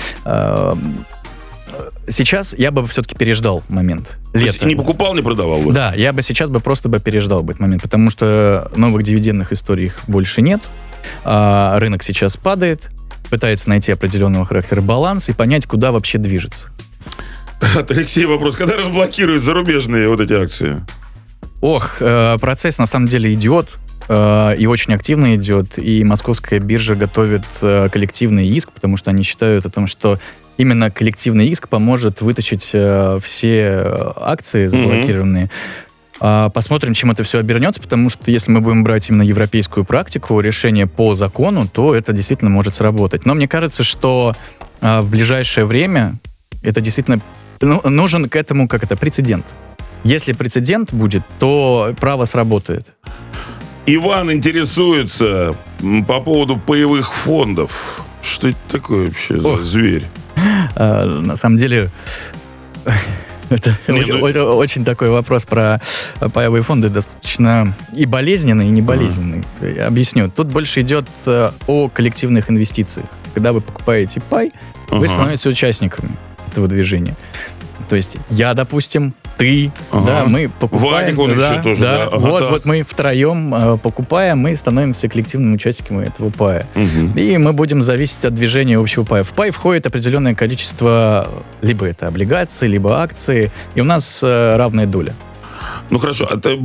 А, 1.69 1.91
сейчас 2.09 2.55
я 2.57 2.71
бы 2.71 2.87
все-таки 2.87 3.15
переждал 3.15 3.63
момент. 3.69 4.17
Лето. 4.35 4.67
не 4.67 4.75
покупал, 4.75 5.15
не 5.15 5.23
продавал 5.23 5.61
бы? 5.61 5.73
Да, 5.73 5.93
я 5.95 6.13
бы 6.13 6.23
сейчас 6.23 6.51
бы 6.51 6.61
просто 6.61 6.89
бы 6.89 6.99
переждал 6.99 7.43
бы 7.43 7.53
этот 7.53 7.61
момент, 7.61 7.83
потому 7.83 8.11
что 8.11 8.71
новых 8.77 9.03
дивидендных 9.03 9.53
историй 9.53 9.87
их 9.87 10.01
больше 10.07 10.43
нет. 10.43 10.61
А 11.25 11.79
рынок 11.79 12.03
сейчас 12.03 12.37
падает, 12.37 12.91
пытается 13.31 13.69
найти 13.69 13.93
определенного 13.93 14.45
характера 14.47 14.81
баланс 14.81 15.29
и 15.29 15.33
понять, 15.33 15.67
куда 15.67 15.93
вообще 15.93 16.19
движется. 16.19 16.69
От 17.61 17.91
Алексея 17.91 18.27
вопрос. 18.27 18.57
Когда 18.57 18.77
разблокируют 18.77 19.45
зарубежные 19.45 20.09
вот 20.09 20.21
эти 20.21 20.33
акции? 20.33 20.85
Ох, 21.61 21.97
э, 22.01 22.39
процесс 22.41 22.79
на 22.79 22.87
самом 22.87 23.09
деле 23.09 23.33
идет 23.33 23.79
э, 24.09 24.55
и 24.57 24.67
очень 24.67 24.95
активно 24.95 25.35
идет. 25.35 25.77
И 25.77 26.05
московская 26.05 26.61
биржа 26.61 26.95
готовит 26.95 27.43
э, 27.61 27.89
коллективный 27.91 28.47
иск, 28.49 28.73
потому 28.73 28.97
что 28.97 29.11
они 29.11 29.25
считают 29.25 29.67
о 29.67 29.71
том, 29.71 29.89
что 29.89 30.19
именно 30.59 30.91
коллективный 30.91 31.49
иск 31.49 31.69
поможет 31.69 32.21
вытащить 32.21 32.71
э, 32.75 33.19
все 33.23 34.13
акции 34.17 34.67
заблокированные. 34.67 35.47
Mm-hmm. 35.47 36.51
Посмотрим, 36.51 36.95
чем 36.95 37.13
это 37.13 37.23
все 37.23 37.39
обернется, 37.39 37.81
потому 37.81 38.11
что 38.11 38.33
если 38.33 38.51
мы 38.51 38.61
будем 38.61 38.83
брать 38.83 39.09
именно 39.09 39.23
европейскую 39.23 39.85
практику, 39.85 40.41
решение 40.41 40.89
по 40.89 41.15
закону, 41.15 41.69
то 41.73 41.95
это 41.95 42.13
действительно 42.13 42.51
может 42.51 42.75
сработать. 42.75 43.25
Но 43.25 43.35
мне 43.35 43.47
кажется, 43.47 43.85
что 43.85 44.35
а, 44.81 45.01
в 45.01 45.11
ближайшее 45.11 45.65
время 45.65 46.15
это 46.65 46.81
действительно 46.81 47.21
ну, 47.61 47.81
нужен 47.85 48.29
к 48.29 48.35
этому 48.35 48.67
как 48.67 48.83
это 48.83 48.97
прецедент. 48.97 49.47
Если 50.03 50.33
прецедент 50.33 50.93
будет, 50.93 51.23
то 51.39 51.95
право 52.01 52.25
сработает. 52.25 52.87
Иван 53.87 54.33
интересуется 54.33 55.55
по 56.07 56.21
поводу 56.21 56.57
паевых 56.59 57.15
фондов. 57.15 58.03
Что 58.23 58.49
это 58.49 58.59
такое 58.69 59.07
вообще 59.07 59.37
Ох. 59.37 59.61
за 59.61 59.65
зверь? 59.65 60.05
А, 60.75 61.05
на 61.05 61.37
самом 61.37 61.59
деле, 61.59 61.91
это 63.51 63.79
очень, 63.89 64.15
ну... 64.15 64.57
очень 64.57 64.85
такой 64.85 65.11
вопрос 65.11 65.45
про 65.45 65.81
паевые 66.33 66.63
фонды, 66.63 66.89
достаточно 66.89 67.75
и 67.95 68.07
болезненный, 68.07 68.67
и 68.67 68.71
не 68.71 68.83
болезненный. 68.83 69.45
А. 69.61 69.87
Объясню. 69.87 70.31
Тут 70.31 70.49
больше 70.49 70.83
идет 70.83 71.07
э, 71.27 71.51
о 71.67 71.89
коллективных 71.89 72.51
инвестициях. 72.51 73.07
Когда 73.35 73.53
вы 73.53 73.61
покупаете 73.61 74.21
пай, 74.29 74.53
ага. 74.89 74.99
вы 74.99 75.09
становитесь 75.09 75.47
участниками 75.47 76.11
этого 76.51 76.69
движения. 76.69 77.17
То 77.89 77.97
есть 77.97 78.17
я, 78.29 78.53
допустим, 78.55 79.15
ты, 79.39 79.71
ага. 79.93 80.07
да, 80.07 80.25
мы 80.27 80.51
покупаем. 80.51 81.17
Вадик, 81.17 81.19
он 81.19 81.37
да, 81.37 81.53
еще 81.53 81.63
тоже, 81.63 81.81
да. 81.81 81.97
да. 81.97 82.05
Ага, 82.09 82.19
вот, 82.19 82.41
так. 82.41 82.51
вот 82.51 82.65
мы 82.65 82.83
втроем 82.83 83.55
э, 83.55 83.79
покупаем, 83.79 84.39
мы 84.39 84.55
становимся 84.57 85.09
коллективными 85.09 85.55
участниками 85.55 86.07
этого 86.07 86.31
пая. 86.31 86.67
Угу. 86.75 87.19
И 87.19 87.39
мы 87.39 87.53
будем 87.53 87.81
зависеть 87.81 88.25
от 88.25 88.35
движения 88.35 88.79
общего 88.79 89.05
пая. 89.05 89.23
В 89.23 89.33
пай 89.33 89.51
входит 89.51 89.87
определенное 89.87 90.35
количество, 90.35 91.29
либо 91.63 91.87
это 91.87 92.09
облигации, 92.09 92.67
либо 92.67 93.01
акции, 93.01 93.51
и 93.75 93.81
у 93.81 93.85
нас 93.85 94.23
э, 94.23 94.57
равная 94.57 94.87
доля. 94.87 95.15
Ну 95.91 95.99
хорошо, 95.99 96.29
это, 96.31 96.59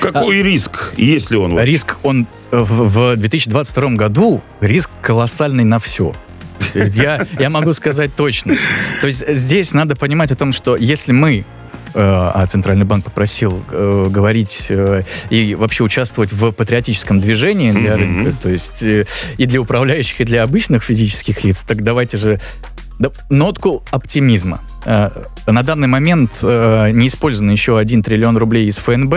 какой 0.00 0.40
а, 0.40 0.42
риск, 0.42 0.92
есть 0.96 1.30
ли 1.30 1.36
он? 1.36 1.52
Вот? 1.52 1.62
Риск, 1.62 1.98
он 2.02 2.26
в 2.50 3.14
2022 3.14 3.90
году, 3.90 4.42
риск 4.60 4.90
колоссальный 5.02 5.64
на 5.64 5.78
все. 5.78 6.12
Я, 6.74 7.26
я 7.38 7.50
могу 7.50 7.72
сказать 7.72 8.14
точно. 8.14 8.56
То 9.00 9.06
есть 9.06 9.24
здесь 9.28 9.72
надо 9.72 9.96
понимать 9.96 10.32
о 10.32 10.36
том, 10.36 10.52
что 10.52 10.76
если 10.76 11.12
мы 11.12 11.38
э, 11.38 11.69
а 11.94 12.46
Центральный 12.46 12.84
банк 12.84 13.04
попросил 13.04 13.62
э, 13.70 14.06
говорить 14.08 14.66
э, 14.68 15.02
и 15.30 15.54
вообще 15.54 15.84
участвовать 15.84 16.32
в 16.32 16.52
патриотическом 16.52 17.20
движении 17.20 17.72
для 17.72 17.96
рынка, 17.96 18.34
то 18.42 18.48
есть 18.48 18.82
э, 18.82 19.06
и 19.36 19.46
для 19.46 19.60
управляющих, 19.60 20.20
и 20.20 20.24
для 20.24 20.42
обычных 20.42 20.84
физических 20.84 21.44
лиц, 21.44 21.62
так 21.62 21.82
давайте 21.82 22.16
же 22.16 22.40
нотку 23.28 23.82
оптимизма. 23.90 24.60
Э, 24.84 25.10
на 25.46 25.62
данный 25.62 25.88
момент 25.88 26.30
э, 26.42 26.90
не 26.92 27.08
использован 27.08 27.50
еще 27.50 27.78
один 27.78 28.02
триллион 28.02 28.36
рублей 28.38 28.66
из 28.66 28.78
ФНБ. 28.78 29.14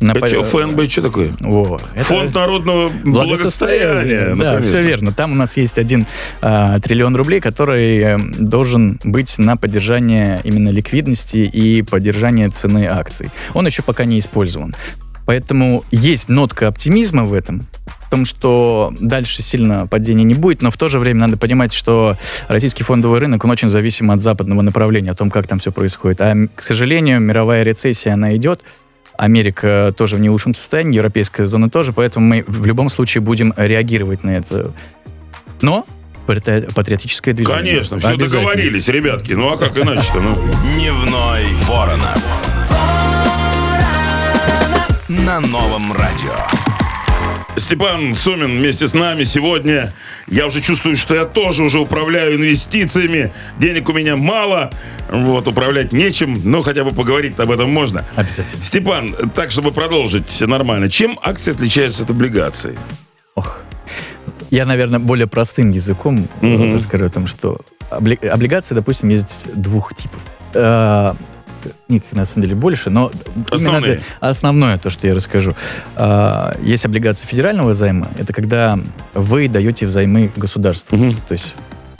На... 0.00 0.12
А 0.12 0.26
что, 0.26 0.42
ФНБ 0.44 0.90
что 0.90 1.02
такое? 1.02 1.34
О, 1.42 1.78
Фонд 1.78 2.34
народного 2.34 2.90
благосостояния. 3.04 4.34
Да, 4.34 4.60
все 4.62 4.82
верно. 4.82 5.12
Там 5.12 5.32
у 5.32 5.34
нас 5.34 5.56
есть 5.56 5.78
один 5.78 6.06
э, 6.42 6.78
триллион 6.82 7.16
рублей, 7.16 7.40
который 7.40 8.18
должен 8.38 9.00
быть 9.04 9.38
на 9.38 9.56
поддержание 9.56 10.40
именно 10.44 10.68
ликвидности 10.68 11.38
и 11.38 11.82
поддержание 11.82 12.48
цены 12.50 12.86
акций. 12.86 13.30
Он 13.54 13.66
еще 13.66 13.82
пока 13.82 14.04
не 14.04 14.18
использован. 14.18 14.74
Поэтому 15.26 15.84
есть 15.90 16.28
нотка 16.30 16.68
оптимизма 16.68 17.24
в 17.24 17.34
этом, 17.34 17.66
в 18.08 18.10
том, 18.10 18.24
что 18.24 18.92
дальше 18.98 19.42
сильно 19.42 19.86
падения 19.86 20.24
не 20.24 20.32
будет, 20.32 20.62
но 20.62 20.70
в 20.70 20.78
то 20.78 20.88
же 20.88 20.98
время 20.98 21.20
надо 21.20 21.36
понимать, 21.36 21.74
что 21.74 22.16
российский 22.48 22.82
фондовый 22.82 23.20
рынок, 23.20 23.44
он 23.44 23.50
очень 23.50 23.68
зависим 23.68 24.10
от 24.10 24.22
западного 24.22 24.62
направления, 24.62 25.10
о 25.10 25.14
том, 25.14 25.30
как 25.30 25.46
там 25.46 25.58
все 25.58 25.72
происходит. 25.72 26.22
А, 26.22 26.34
к 26.54 26.62
сожалению, 26.62 27.20
мировая 27.20 27.64
рецессия, 27.64 28.14
она 28.14 28.34
идет, 28.34 28.62
Америка 29.18 29.92
тоже 29.94 30.16
в 30.16 30.20
не 30.20 30.30
лучшем 30.30 30.54
состоянии, 30.54 30.96
европейская 30.96 31.44
зона 31.44 31.68
тоже, 31.68 31.92
поэтому 31.92 32.26
мы 32.26 32.44
в 32.46 32.64
любом 32.64 32.88
случае 32.88 33.20
будем 33.20 33.52
реагировать 33.58 34.22
на 34.24 34.30
это. 34.30 34.72
Но 35.60 35.86
патриотическое 36.26 37.34
движение. 37.34 37.58
Конечно, 37.58 37.98
все 37.98 38.16
договорились, 38.16 38.88
ребятки. 38.88 39.34
Ну 39.34 39.52
а 39.52 39.58
как 39.58 39.76
иначе-то? 39.76 40.20
Ну? 40.20 40.34
Дневной 40.76 41.44
Воронов. 41.66 42.22
На 45.08 45.40
новом 45.40 45.92
радио. 45.92 46.67
Степан 47.60 48.14
Сумин 48.14 48.58
вместе 48.58 48.88
с 48.88 48.94
нами 48.94 49.24
сегодня. 49.24 49.92
Я 50.26 50.46
уже 50.46 50.60
чувствую, 50.60 50.96
что 50.96 51.14
я 51.14 51.24
тоже 51.24 51.62
уже 51.62 51.80
управляю 51.80 52.36
инвестициями. 52.36 53.32
Денег 53.58 53.88
у 53.88 53.92
меня 53.92 54.16
мало. 54.16 54.70
Вот, 55.10 55.48
управлять 55.48 55.92
нечем, 55.92 56.40
но 56.44 56.62
хотя 56.62 56.84
бы 56.84 56.92
поговорить 56.92 57.38
об 57.38 57.50
этом 57.50 57.70
можно. 57.70 58.04
Обязательно. 58.16 58.62
Степан, 58.62 59.14
так, 59.34 59.50
чтобы 59.50 59.72
продолжить 59.72 60.40
нормально. 60.40 60.90
Чем 60.90 61.18
акции 61.22 61.52
отличаются 61.52 62.04
от 62.04 62.10
облигаций? 62.10 62.78
Ох. 63.34 63.60
Я, 64.50 64.66
наверное, 64.66 64.98
более 64.98 65.26
простым 65.26 65.70
языком 65.70 66.28
mm-hmm. 66.40 66.74
расскажу 66.74 67.06
о 67.06 67.10
том, 67.10 67.26
что 67.26 67.60
облигации, 67.90 68.74
допустим, 68.74 69.08
есть 69.08 69.46
двух 69.54 69.94
типов 69.94 70.20
э, 70.54 71.14
их 71.88 72.02
на 72.12 72.26
самом 72.26 72.42
деле 72.42 72.54
больше, 72.54 72.90
но 72.90 73.10
Основные. 73.50 73.92
именно 73.94 74.04
основное 74.20 74.78
то, 74.78 74.90
что 74.90 75.06
я 75.06 75.14
расскажу. 75.14 75.54
А, 75.96 76.56
есть 76.62 76.84
облигации 76.84 77.26
федерального 77.26 77.74
займа. 77.74 78.08
Это 78.18 78.32
когда 78.32 78.78
вы 79.14 79.48
даете 79.48 79.86
взаймы 79.86 80.30
государству. 80.36 80.96
Угу. 80.96 81.16
То 81.28 81.32
есть 81.32 81.54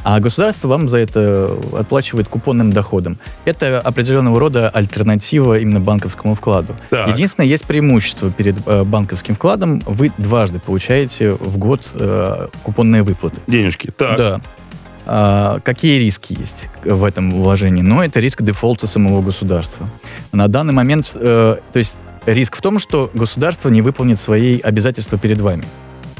а 0.04 0.20
государство 0.20 0.68
вам 0.68 0.88
за 0.88 0.98
это 0.98 1.54
отплачивает 1.78 2.28
купонным 2.28 2.72
доходом. 2.72 3.18
Это 3.44 3.78
определенного 3.78 4.38
рода 4.38 4.70
альтернатива 4.70 5.58
именно 5.58 5.80
банковскому 5.80 6.34
вкладу. 6.34 6.76
Так. 6.90 7.08
Единственное, 7.08 7.46
есть 7.46 7.66
преимущество 7.66 8.30
перед 8.30 8.56
э, 8.66 8.84
банковским 8.84 9.34
вкладом. 9.34 9.82
Вы 9.84 10.12
дважды 10.16 10.60
получаете 10.60 11.32
в 11.32 11.58
год 11.58 11.82
э, 11.94 12.48
купонные 12.62 13.02
выплаты. 13.02 13.40
Денежки, 13.48 13.90
так. 13.90 14.16
Да. 14.16 14.40
А, 15.10 15.60
какие 15.60 15.98
риски 15.98 16.36
есть 16.38 16.68
в 16.84 17.02
этом 17.02 17.30
вложении? 17.30 17.80
Ну, 17.80 18.02
это 18.02 18.20
риск 18.20 18.42
дефолта 18.42 18.86
самого 18.86 19.22
государства. 19.22 19.88
На 20.32 20.48
данный 20.48 20.74
момент, 20.74 21.12
э, 21.14 21.56
то 21.72 21.78
есть 21.78 21.96
риск 22.26 22.56
в 22.56 22.60
том, 22.60 22.78
что 22.78 23.10
государство 23.14 23.70
не 23.70 23.80
выполнит 23.80 24.20
свои 24.20 24.60
обязательства 24.60 25.16
перед 25.16 25.40
вами. 25.40 25.64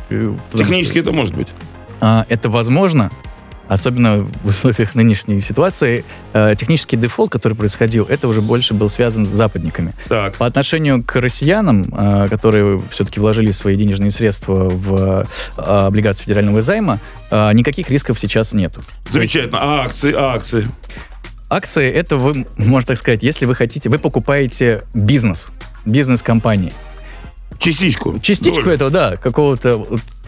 Э, 0.09 0.35
Технически 0.55 1.01
это 1.01 1.13
может 1.13 1.35
быть? 1.37 1.49
А, 2.01 2.25
это 2.31 2.49
возможно, 2.49 3.11
особенно 3.69 4.27
в 4.43 4.49
условиях 4.49 4.95
нынешней 4.95 5.41
ситуации, 5.41 6.05
э, 6.33 6.55
технический 6.59 6.97
дефолт, 6.97 7.31
который 7.31 7.55
происходил, 7.55 8.07
это 8.09 8.29
уже 8.29 8.41
больше 8.41 8.75
был 8.75 8.89
связан 8.89 9.27
с 9.27 9.29
западниками. 9.29 9.93
Так. 10.09 10.37
По 10.37 10.47
отношению 10.47 11.03
к 11.03 11.17
россиянам, 11.17 11.93
э, 11.97 12.29
которые 12.29 12.81
все-таки 12.91 13.21
вложили 13.21 13.51
свои 13.51 13.77
денежные 13.77 14.11
средства 14.11 14.69
в 14.69 15.27
э, 15.57 15.61
облигации 15.61 16.25
федерального 16.25 16.63
займа, 16.63 16.99
э, 17.31 17.53
никаких 17.53 17.91
рисков 17.91 18.19
сейчас 18.19 18.53
нету. 18.53 18.83
Замечательно. 19.11 19.59
А 19.61 19.85
акции, 19.85 20.13
а 20.13 20.35
акции? 20.35 20.69
акции 21.51 21.91
это 21.91 22.17
вы, 22.17 22.47
можно 22.57 22.89
так 22.89 22.99
сказать, 22.99 23.23
если 23.23 23.47
вы 23.47 23.55
хотите, 23.55 23.89
вы 23.89 23.99
покупаете 23.99 24.83
бизнес, 24.95 25.49
бизнес-компании. 25.85 26.73
Частичку. 27.59 28.19
Частичку 28.21 28.65
Долю. 28.65 28.75
этого, 28.75 28.91
да, 28.91 29.17
какого-то 29.17 29.85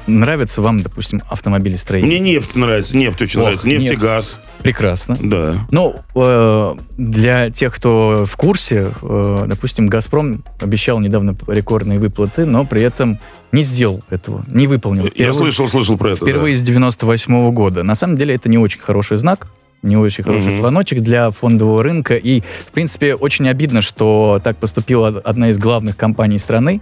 нравится 0.07 0.63
вам, 0.63 0.81
допустим, 0.81 1.23
автомобилестроение. 1.29 2.21
Мне 2.21 2.33
нефть 2.35 2.55
нравится, 2.55 2.97
нефть 2.97 3.23
очень 3.23 3.39
Ох, 3.41 3.45
нравится. 3.47 3.69
Нефть, 3.69 3.93
и 3.93 3.97
газ. 3.97 4.41
Прекрасно. 4.63 5.17
Да. 5.21 5.67
Ну, 5.71 5.95
э, 6.15 6.75
для 6.99 7.51
тех, 7.51 7.75
кто 7.75 8.25
в 8.27 8.37
курсе, 8.37 8.91
э, 9.03 9.45
допустим, 9.47 9.87
«Газпром» 9.89 10.43
обещал 10.61 11.01
недавно 11.01 11.35
рекордные 11.47 11.99
выплаты, 11.99 12.45
но 12.45 12.65
при 12.65 12.83
этом 12.83 13.19
не 13.53 13.63
сделал 13.63 14.03
этого, 14.11 14.45
не 14.49 14.67
выполнил. 14.67 15.05
Я 15.05 15.11
Впервые- 15.11 15.35
слышал, 15.35 15.69
слышал 15.69 15.97
про 15.97 16.11
это. 16.13 16.25
Впервые 16.25 16.57
с 16.57 16.63
98 16.63 17.51
года. 17.53 17.83
На 17.83 17.95
самом 17.95 18.17
деле 18.17 18.35
это 18.35 18.49
не 18.49 18.59
очень 18.59 18.81
хороший 18.81 19.17
знак, 19.17 19.49
не 19.83 19.97
очень 19.97 20.23
хороший 20.23 20.49
Мгм. 20.49 20.57
звоночек 20.57 21.01
для 21.01 21.31
фондового 21.31 21.83
рынка. 21.83 22.15
И, 22.17 22.43
в 22.43 22.73
принципе, 22.73 23.15
очень 23.15 23.49
обидно, 23.49 23.81
что 23.81 24.41
так 24.45 24.57
поступила 24.59 25.09
одна 25.25 25.51
из 25.51 25.59
главных 25.59 25.97
компаний 25.97 26.39
страны, 26.39 26.81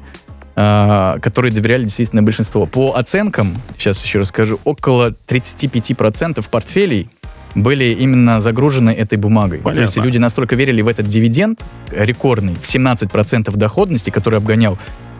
а, 0.60 1.20
которые 1.20 1.52
доверяли 1.52 1.82
действительно 1.82 2.20
большинство. 2.20 2.66
По 2.66 2.94
оценкам, 2.96 3.54
сейчас 3.78 4.02
еще 4.02 4.18
расскажу, 4.18 4.58
около 4.64 5.14
35% 5.28 6.44
портфелей 6.50 7.08
были 7.54 7.94
именно 7.94 8.40
загружены 8.40 8.90
этой 8.90 9.18
бумагой. 9.18 9.60
Понятно. 9.60 9.82
То 9.82 9.84
есть 9.84 10.04
люди 10.04 10.18
настолько 10.18 10.56
верили 10.56 10.82
в 10.82 10.88
этот 10.88 11.06
дивиденд 11.06 11.62
рекордный, 11.92 12.56
в 12.56 12.64
17% 12.64 13.56
доходности, 13.56 14.10
который 14.10 14.38
обгонял 14.38 14.76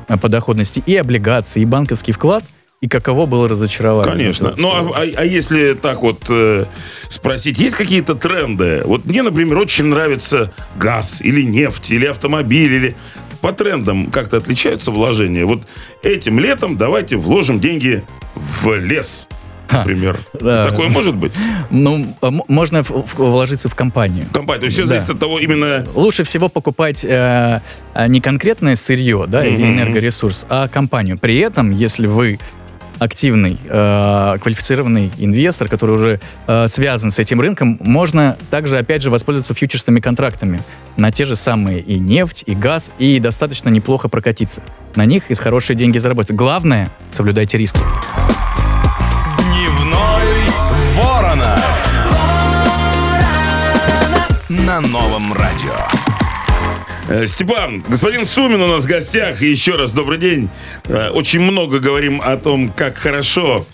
э, 0.08 0.16
по 0.16 0.28
доходности 0.28 0.82
и 0.84 0.96
облигации, 0.96 1.62
и 1.62 1.64
банковский 1.64 2.10
вклад, 2.10 2.42
и 2.80 2.88
каково 2.88 3.26
было 3.26 3.48
разочарование. 3.48 4.12
Конечно. 4.12 4.54
Ну, 4.56 4.70
а, 4.72 4.90
а- 4.92 5.06
а 5.18 5.24
если 5.24 5.74
так 5.74 6.02
вот 6.02 6.24
э, 6.30 6.64
спросить, 7.10 7.60
есть 7.60 7.76
какие-то 7.76 8.16
тренды? 8.16 8.82
Вот 8.84 9.04
мне, 9.04 9.22
например, 9.22 9.56
очень 9.58 9.84
нравится 9.84 10.52
газ 10.74 11.20
или 11.20 11.42
нефть, 11.42 11.92
или 11.92 12.06
автомобиль, 12.06 12.72
или 12.74 12.96
по 13.40 13.52
трендам 13.52 14.06
как-то 14.10 14.36
отличаются 14.36 14.90
вложения. 14.90 15.44
Вот 15.46 15.62
этим 16.02 16.38
летом 16.40 16.76
давайте 16.76 17.16
вложим 17.16 17.60
деньги 17.60 18.02
в 18.34 18.74
лес, 18.76 19.28
например. 19.70 20.18
Да. 20.40 20.64
Такое 20.66 20.88
может 20.88 21.14
быть? 21.14 21.32
Ну, 21.70 22.04
можно 22.48 22.82
в- 22.82 22.90
в- 22.90 23.14
вложиться 23.18 23.68
в 23.68 23.74
компанию. 23.74 24.24
Компания. 24.32 24.60
То 24.60 24.64
есть 24.66 24.76
все 24.76 24.84
Да. 24.84 24.88
зависит 24.88 25.10
от 25.10 25.18
того 25.18 25.38
именно... 25.38 25.86
Лучше 25.94 26.24
всего 26.24 26.48
покупать 26.48 27.04
э, 27.04 27.60
а, 27.94 28.08
не 28.08 28.20
конкретное 28.20 28.76
сырье, 28.76 29.24
да, 29.28 29.46
или 29.46 29.62
Мгм. 29.62 29.72
энергоресурс, 29.74 30.46
а 30.48 30.68
компанию. 30.68 31.18
При 31.18 31.38
этом, 31.38 31.70
если 31.70 32.06
вы 32.06 32.38
активный, 32.98 33.58
э, 33.64 34.36
квалифицированный 34.40 35.10
инвестор, 35.18 35.68
который 35.68 35.96
уже 35.96 36.20
э, 36.46 36.68
связан 36.68 37.10
с 37.10 37.18
этим 37.18 37.40
рынком, 37.40 37.78
можно 37.80 38.36
также, 38.50 38.78
опять 38.78 39.02
же, 39.02 39.10
воспользоваться 39.10 39.54
фьючерсными 39.54 40.00
контрактами 40.00 40.60
на 40.96 41.10
те 41.10 41.24
же 41.24 41.36
самые 41.36 41.80
и 41.80 41.98
нефть, 41.98 42.44
и 42.46 42.54
газ, 42.54 42.92
и 42.98 43.20
достаточно 43.20 43.68
неплохо 43.68 44.08
прокатиться. 44.08 44.62
На 44.96 45.04
них 45.04 45.30
и 45.30 45.34
с 45.34 45.38
хорошие 45.38 45.76
деньги 45.76 45.98
заработать. 45.98 46.36
Главное, 46.36 46.90
соблюдайте 47.10 47.56
риски. 47.58 47.78
Дневной 49.38 50.52
Ворона. 50.96 51.58
На 54.48 54.80
новом 54.80 55.32
радио. 55.32 55.97
Э, 57.08 57.26
Степан, 57.26 57.82
господин 57.88 58.24
Сумин 58.24 58.60
у 58.60 58.66
нас 58.66 58.84
в 58.84 58.88
гостях. 58.88 59.42
И 59.42 59.48
еще 59.50 59.76
раз 59.76 59.92
добрый 59.92 60.18
день. 60.18 60.48
Э, 60.86 61.10
Очень 61.10 61.40
много 61.40 61.78
говорим 61.78 62.20
о 62.22 62.36
том, 62.36 62.70
как 62.70 62.98
хорошо 62.98 63.66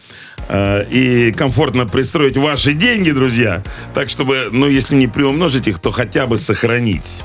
э, 0.48 0.84
и 0.90 1.32
комфортно 1.32 1.86
пристроить 1.86 2.36
ваши 2.36 2.74
деньги, 2.74 3.10
друзья. 3.10 3.62
Так, 3.92 4.08
чтобы, 4.08 4.48
ну, 4.52 4.66
если 4.68 4.94
не 4.94 5.08
приумножить 5.08 5.66
их, 5.68 5.78
то 5.80 5.90
хотя 5.90 6.26
бы 6.26 6.38
сохранить. 6.38 7.24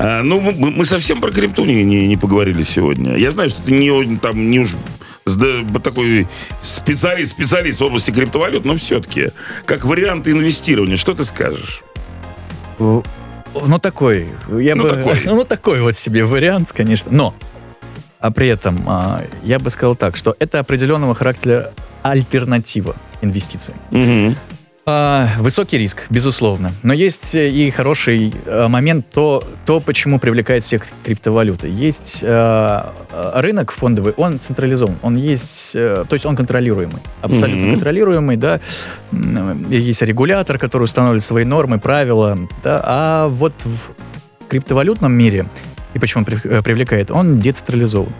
Ну, 0.00 0.40
мы, 0.40 0.70
мы 0.70 0.84
совсем 0.84 1.20
про 1.20 1.32
крипту 1.32 1.64
не, 1.64 1.82
не- 1.82 2.06
не 2.06 2.16
поговорили 2.16 2.62
сегодня. 2.62 3.16
Я 3.16 3.32
знаю, 3.32 3.50
что 3.50 3.62
ты 3.62 3.72
не, 3.72 4.16
там, 4.18 4.48
не 4.48 4.60
уж 4.60 4.70
такой 5.82 6.28
специалист, 6.62 7.32
специалист 7.32 7.80
в 7.80 7.84
области 7.84 8.12
криптовалют, 8.12 8.64
но 8.64 8.76
все-таки, 8.76 9.30
как 9.66 9.84
вариант 9.84 10.28
инвестирования, 10.28 10.96
что 10.96 11.14
ты 11.14 11.24
скажешь? 11.24 11.80
Ну, 13.66 13.78
такой. 13.78 14.28
Я 14.58 14.74
Ну, 14.74 14.84
бы, 14.84 14.90
такой. 14.90 15.20
ну, 15.24 15.44
такой 15.44 15.80
вот 15.80 15.96
себе 15.96 16.24
вариант, 16.24 16.72
конечно. 16.72 17.10
Но, 17.12 17.34
а 18.20 18.30
при 18.30 18.48
этом, 18.48 18.82
а, 18.86 19.22
я 19.42 19.58
бы 19.58 19.70
сказал 19.70 19.96
так, 19.96 20.16
что 20.16 20.36
это 20.38 20.58
определенного 20.58 21.14
характера 21.14 21.72
альтернатива 22.02 22.96
инвестициям. 23.20 23.78
Мгм. 23.90 24.36
А, 24.90 25.28
Высокий 25.40 25.76
риск, 25.76 26.06
безусловно. 26.08 26.70
Но 26.82 26.94
есть 26.94 27.34
э, 27.34 27.50
и 27.50 27.70
хороший 27.70 28.32
э, 28.46 28.68
момент, 28.68 29.04
то, 29.12 29.42
то, 29.66 29.80
почему 29.80 30.18
привлекает 30.18 30.64
всех 30.64 30.86
криптовалюты. 31.04 31.68
Есть 31.68 32.20
э, 32.22 32.26
э, 33.12 33.30
рынок 33.34 33.70
фондовый, 33.72 34.14
он 34.16 34.40
централизован, 34.40 34.96
он 35.02 35.16
есть, 35.16 35.72
э, 35.74 36.06
то 36.08 36.14
есть 36.14 36.24
он 36.24 36.36
контролируемый, 36.36 37.02
абсолютно 37.20 37.64
Мгм. 37.64 37.70
контролируемый, 37.72 38.36
да. 38.38 38.60
Есть 39.68 40.00
регулятор, 40.00 40.56
который 40.58 40.84
устанавливает 40.84 41.22
свои 41.22 41.44
нормы, 41.44 41.78
правила, 41.78 42.38
да. 42.64 42.80
А 42.82 43.28
вот 43.28 43.52
в 43.64 44.48
криптовалютном 44.48 45.12
мире, 45.12 45.44
и 45.92 45.98
почему 45.98 46.20
он 46.20 46.24
при- 46.24 46.60
привлекает, 46.62 47.10
он 47.10 47.38
децентрализован. 47.40 48.12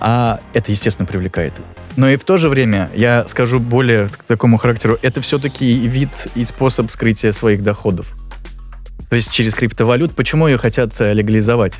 А 0.00 0.40
это, 0.54 0.72
естественно, 0.72 1.06
привлекает. 1.06 1.52
Но 2.00 2.08
и 2.08 2.16
в 2.16 2.24
то 2.24 2.38
же 2.38 2.48
время, 2.48 2.90
я 2.94 3.28
скажу 3.28 3.60
более 3.60 4.08
к 4.08 4.24
такому 4.24 4.56
характеру, 4.56 4.98
это 5.02 5.20
все-таки 5.20 5.70
вид 5.86 6.08
и 6.34 6.46
способ 6.46 6.90
скрытия 6.90 7.30
своих 7.30 7.62
доходов. 7.62 8.16
То 9.10 9.16
есть 9.16 9.30
через 9.30 9.54
криптовалют. 9.54 10.14
Почему 10.14 10.48
ее 10.48 10.56
хотят 10.56 10.98
э, 10.98 11.12
легализовать? 11.12 11.74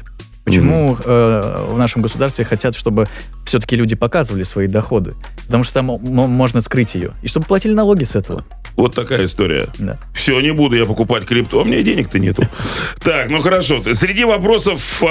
Почему 0.45 0.95
э, 1.03 1.67
в 1.71 1.79
нашем 1.79 2.03
государстве 2.03 2.45
хотят, 2.45 2.77
чтобы 2.77 3.07
все-таки 3.47 3.77
люди 3.77 3.95
показывали 3.95 4.43
свои 4.43 4.67
доходы? 4.67 5.15
Потому 5.47 5.65
что 5.65 5.73
там 5.73 5.87
можно 5.87 6.61
скрыть 6.61 6.95
ее. 6.95 7.13
И 7.23 7.29
чтобы 7.29 7.47
платили 7.47 7.73
налоги 7.73 8.05
с 8.05 8.15
этого. 8.15 8.45
Вот 8.77 8.95
такая 8.95 9.25
история. 9.25 9.69
Да. 9.79 9.97
Все, 10.15 10.39
не 10.43 10.53
буду 10.53 10.77
я 10.77 10.85
покупать 10.85 11.25
крипту, 11.25 11.61
а 11.61 11.63
у 11.63 11.65
меня 11.65 11.83
денег-то 11.83 12.19
нету. 12.19 12.47
Так, 13.03 13.31
ну 13.31 13.41
хорошо. 13.41 13.83
Среди 13.95 14.25
вопросов, 14.25 15.03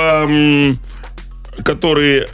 которые, 1.63 2.28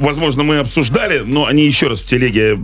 возможно, 0.00 0.42
мы 0.42 0.58
обсуждали, 0.58 1.22
но 1.24 1.46
они 1.46 1.66
еще 1.66 1.88
раз 1.88 2.00
в 2.00 2.06
телеге, 2.06 2.56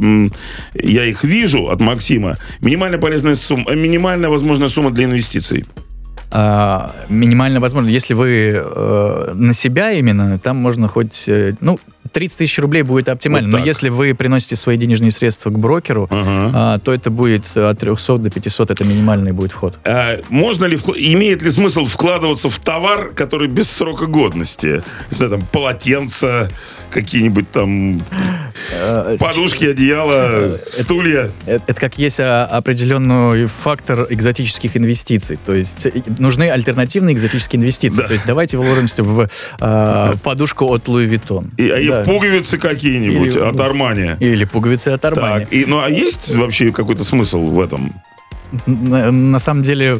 я 0.74 1.04
их 1.04 1.24
вижу 1.24 1.68
от 1.68 1.80
Максима. 1.80 2.36
Минимальная 2.60 2.98
полезная 2.98 3.34
сумма, 3.34 3.70
э, 3.70 3.74
минимальная 3.74 4.28
возможная 4.28 4.68
сумма 4.68 4.90
для 4.90 5.04
инвестиций. 5.04 5.64
А, 6.34 6.94
минимально 7.10 7.60
возможно, 7.60 7.90
если 7.90 8.14
вы 8.14 8.52
э, 8.54 9.32
на 9.34 9.52
себя 9.52 9.92
именно, 9.92 10.38
там 10.38 10.56
можно 10.56 10.88
хоть, 10.88 11.24
э, 11.26 11.52
ну, 11.60 11.78
30 12.10 12.38
тысяч 12.38 12.58
рублей 12.58 12.82
будет 12.82 13.10
оптимально. 13.10 13.50
Вот 13.50 13.58
Но 13.58 13.64
если 13.64 13.90
вы 13.90 14.14
приносите 14.14 14.56
свои 14.56 14.78
денежные 14.78 15.10
средства 15.10 15.50
к 15.50 15.58
брокеру, 15.58 16.08
Ага. 16.10 16.52
а, 16.54 16.78
то 16.78 16.92
это 16.92 17.10
будет 17.10 17.54
от 17.54 17.78
300 17.78 18.16
до 18.18 18.30
500, 18.30 18.70
это 18.70 18.82
минимальный 18.84 19.32
будет 19.32 19.52
вход. 19.52 19.74
А 19.84 20.20
можно 20.30 20.64
ли, 20.64 20.76
имеет 20.76 21.42
ли 21.42 21.50
смысл 21.50 21.84
вкладываться 21.84 22.48
в 22.48 22.58
товар, 22.60 23.10
который 23.14 23.48
без 23.48 23.70
срока 23.70 24.06
годности? 24.06 24.82
Не 25.10 25.16
знаю, 25.16 25.32
там, 25.32 25.42
полотенца, 25.52 26.48
какие-нибудь 26.92 27.50
там 27.50 28.02
Э, 28.70 29.16
подушки, 29.18 29.64
одеяла, 29.64 30.56
стулья. 30.70 31.30
Это, 31.46 31.64
это 31.66 31.80
как 31.80 31.98
есть 31.98 32.20
а, 32.20 32.44
определенный 32.44 33.46
фактор 33.46 34.06
экзотических 34.10 34.76
инвестиций. 34.76 35.38
То 35.44 35.54
есть 35.54 35.86
э, 35.86 35.92
нужны 36.18 36.50
альтернативные 36.50 37.14
экзотические 37.14 37.60
инвестиции. 37.60 38.02
Да. 38.02 38.08
То 38.08 38.12
есть 38.12 38.26
давайте 38.26 38.58
вложимся 38.58 39.02
в 39.02 39.28
а, 39.60 40.14
подушку 40.22 40.66
от 40.66 40.86
Louis 40.86 41.08
Vuitton. 41.08 41.50
И, 41.56 41.68
а 41.70 41.78
и 41.78 41.88
Да. 41.88 42.02
в 42.02 42.06
пуговицы 42.06 42.58
какие-нибудь 42.58 43.30
Или- 43.30 43.38
от 43.38 43.58
Армани. 43.60 44.16
Или 44.20 44.44
пуговицы 44.44 44.88
от 44.88 45.04
Армани. 45.04 45.44
Так, 45.44 45.52
и, 45.52 45.64
ну 45.66 45.80
а 45.80 45.88
есть 45.88 46.32
вообще 46.34 46.72
какой-то 46.72 47.04
смысл 47.04 47.40
в 47.48 47.60
этом? 47.60 47.94
На, 48.66 49.10
на 49.10 49.38
самом 49.38 49.62
деле, 49.64 49.98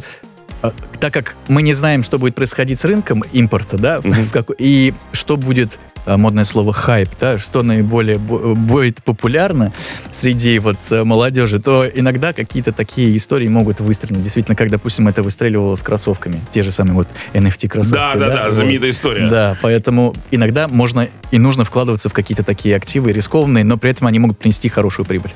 э, 0.61 0.71
так 0.99 1.13
как 1.13 1.35
мы 1.47 1.61
не 1.63 1.73
знаем, 1.73 2.03
что 2.03 2.19
будет 2.19 2.35
происходить 2.35 2.79
с 2.79 2.85
рынком 2.85 3.23
импорта, 3.33 3.77
да, 3.77 4.01
как- 4.31 4.51
и 4.57 4.93
что 5.11 5.37
будет 5.37 5.71
э, 5.73 5.92
модное 6.05 6.45
слово 6.45 6.73
хайп, 6.73 7.09
да, 7.19 7.39
что 7.39 7.63
наиболее 7.63 8.17
бу- 8.17 8.55
будет 8.55 9.03
популярно 9.03 9.71
среди 10.11 10.59
вот 10.59 10.77
э, 10.89 11.03
молодежи, 11.03 11.59
то 11.59 11.85
иногда 11.87 12.33
какие-то 12.33 12.71
такие 12.71 13.15
истории 13.17 13.47
могут 13.47 13.79
выстрелить. 13.79 14.23
Действительно, 14.23 14.55
как, 14.55 14.69
допустим, 14.69 15.07
это 15.07 15.23
выстреливало 15.23 15.75
с 15.75 15.83
кроссовками. 15.83 16.41
Те 16.51 16.63
же 16.63 16.71
самые 16.71 16.95
вот 16.95 17.07
NFT 17.33 17.67
кроссовки. 17.67 17.95
Да, 17.95 18.15
да, 18.15 18.29
да, 18.29 18.45
вот. 18.45 18.53
знаменитая 18.55 18.91
история. 18.91 19.29
Да, 19.29 19.57
поэтому 19.61 20.13
иногда 20.31 20.67
можно 20.67 21.07
и 21.31 21.37
нужно 21.37 21.63
вкладываться 21.63 22.09
в 22.09 22.13
какие-то 22.13 22.43
такие 22.43 22.75
активы 22.75 23.11
рискованные, 23.11 23.63
но 23.63 23.77
при 23.77 23.91
этом 23.91 24.07
они 24.07 24.19
могут 24.19 24.37
принести 24.37 24.69
хорошую 24.69 25.05
прибыль. 25.05 25.31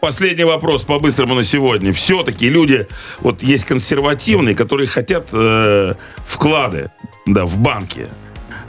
Последний 0.00 0.44
вопрос 0.44 0.82
по-быстрому 0.84 1.34
на 1.34 1.42
сегодня. 1.42 1.92
Все-таки 1.92 2.48
люди, 2.48 2.86
вот 3.20 3.42
есть 3.42 3.64
консервативные, 3.64 4.54
которые 4.54 4.86
хотят 4.86 5.28
э, 5.32 5.94
вклады 6.24 6.90
да, 7.26 7.44
в 7.44 7.58
банки. 7.58 8.08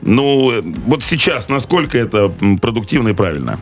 Ну, 0.01 0.51
э, 0.51 0.61
вот 0.61 1.03
сейчас, 1.03 1.49
насколько 1.49 1.97
это 1.97 2.31
продуктивно 2.61 3.09
и 3.09 3.13
правильно? 3.13 3.59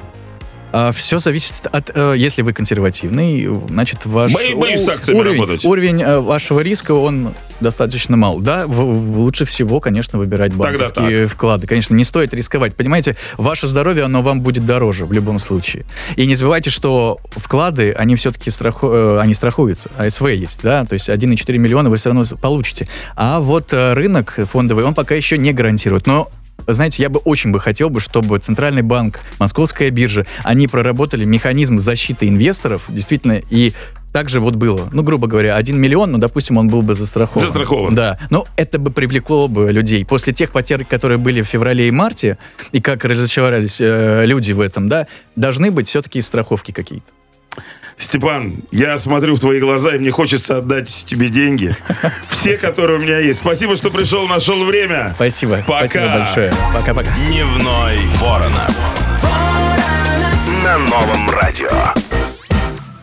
Все 0.94 1.20
зависит 1.20 1.54
от, 1.72 1.92
э, 1.94 2.16
если 2.18 2.42
вы 2.42 2.54
консервативный, 2.54 3.48
значит 3.70 4.06
ваш 4.06 4.34
боюсь 4.34 4.82
с 4.82 4.90
акциями 4.90 5.20
уровень, 5.20 5.42
работать. 5.42 5.66
уровень 5.66 6.02
э, 6.02 6.20
вашего 6.20 6.60
риска 6.60 6.92
он 6.92 7.34
достаточно 7.62 8.18
мало. 8.18 8.42
Да, 8.42 8.66
лучше 8.66 9.46
всего, 9.46 9.80
конечно, 9.80 10.20
выбирать 10.20 10.54
банковские 10.54 11.28
вклады. 11.28 11.68
Конечно, 11.68 11.96
не 11.96 12.04
стоит 12.04 12.34
рисковать. 12.34 12.76
Понимаете, 12.76 13.16
ваше 13.38 13.68
здоровье, 13.68 14.04
оно 14.04 14.22
вам 14.22 14.42
будет 14.42 14.66
дороже 14.66 15.06
в 15.06 15.14
любом 15.14 15.40
случае. 15.40 15.86
И 16.18 16.26
не 16.26 16.36
забывайте, 16.36 16.70
что 16.70 17.20
вклады, 17.32 17.94
они 17.94 18.16
все-таки 18.16 18.50
страху... 18.50 18.90
э, 18.92 19.20
они 19.20 19.34
страхуются. 19.34 19.90
АСВ 19.98 20.28
есть, 20.28 20.62
да, 20.64 20.86
то 20.86 20.94
есть 20.94 21.10
1,4 21.10 21.58
миллиона 21.58 21.90
вы 21.90 21.96
все 21.96 22.10
равно 22.10 22.26
получите. 22.42 22.88
А 23.16 23.40
вот 23.40 23.72
рынок 23.72 24.40
фондовый, 24.52 24.84
он 24.84 24.94
пока 24.94 25.16
еще 25.16 25.38
не 25.38 25.54
гарантирует. 25.54 26.08
Но 26.08 26.30
знаете, 26.67 27.04
я 27.04 27.10
бы 27.10 27.19
очень 27.19 27.51
бы 27.51 27.60
хотел 27.60 27.89
бы, 27.89 27.99
чтобы 27.99 28.38
Центральный 28.39 28.82
банк, 28.82 29.21
Московская 29.39 29.89
биржа, 29.89 30.25
они 30.43 30.67
проработали 30.67 31.25
механизм 31.25 31.78
защиты 31.78 32.28
инвесторов, 32.28 32.84
действительно, 32.88 33.39
и 33.49 33.73
также 34.15 34.39
вот 34.39 34.56
было, 34.56 34.88
ну, 34.93 35.04
грубо 35.04 35.28
говоря, 35.28 35.58
1 35.58 35.78
миллион, 35.78 36.13
ну, 36.13 36.17
допустим, 36.17 36.56
он 36.56 36.69
был 36.69 36.82
бы 36.82 36.93
застрахован. 36.93 37.47
Застрахован. 37.47 37.95
Да, 37.95 38.17
но 38.30 38.45
это 38.56 38.80
бы 38.80 38.89
привлекло 38.89 39.49
бы 39.49 39.69
людей. 39.71 40.06
После 40.06 40.32
тех 40.32 40.51
потерь, 40.51 40.86
которые 40.86 41.17
были 41.17 41.41
в 41.41 41.45
феврале 41.45 41.89
и 41.89 41.91
марте, 41.91 42.38
и 42.71 42.80
как 42.80 43.04
разочаровались 43.04 43.82
э, 43.82 44.25
люди 44.25 44.54
в 44.54 44.62
этом, 44.62 44.88
да, 44.88 45.08
должны 45.36 45.69
быть 45.69 45.89
все-таки 45.89 46.21
страховки 46.21 46.71
какие-то. 46.71 47.12
Степан, 47.97 48.58
я 48.71 48.99
смотрю 48.99 49.36
в 49.36 49.39
твои 49.39 49.60
глаза, 49.60 49.95
и 49.95 49.99
мне 49.99 50.12
хочется 50.12 50.58
отдать 50.58 50.89
тебе 51.05 51.29
деньги. 51.29 51.75
Все, 52.29 52.58
которые 52.58 52.99
у 52.99 53.01
меня 53.01 53.19
есть. 53.19 53.39
Спасибо, 53.39 53.75
что 53.75 53.89
пришел, 53.89 54.27
нашел 54.27 54.63
время. 54.65 55.10
Спасибо. 55.15 55.63
Пока. 55.67 55.88
Спасибо 55.88 56.08
большое. 56.13 56.53
Пока-пока. 56.73 57.10
Дневной 57.27 57.99
Ворона. 58.19 58.67
На 60.63 60.77
новом 60.77 61.29
радио. 61.29 61.93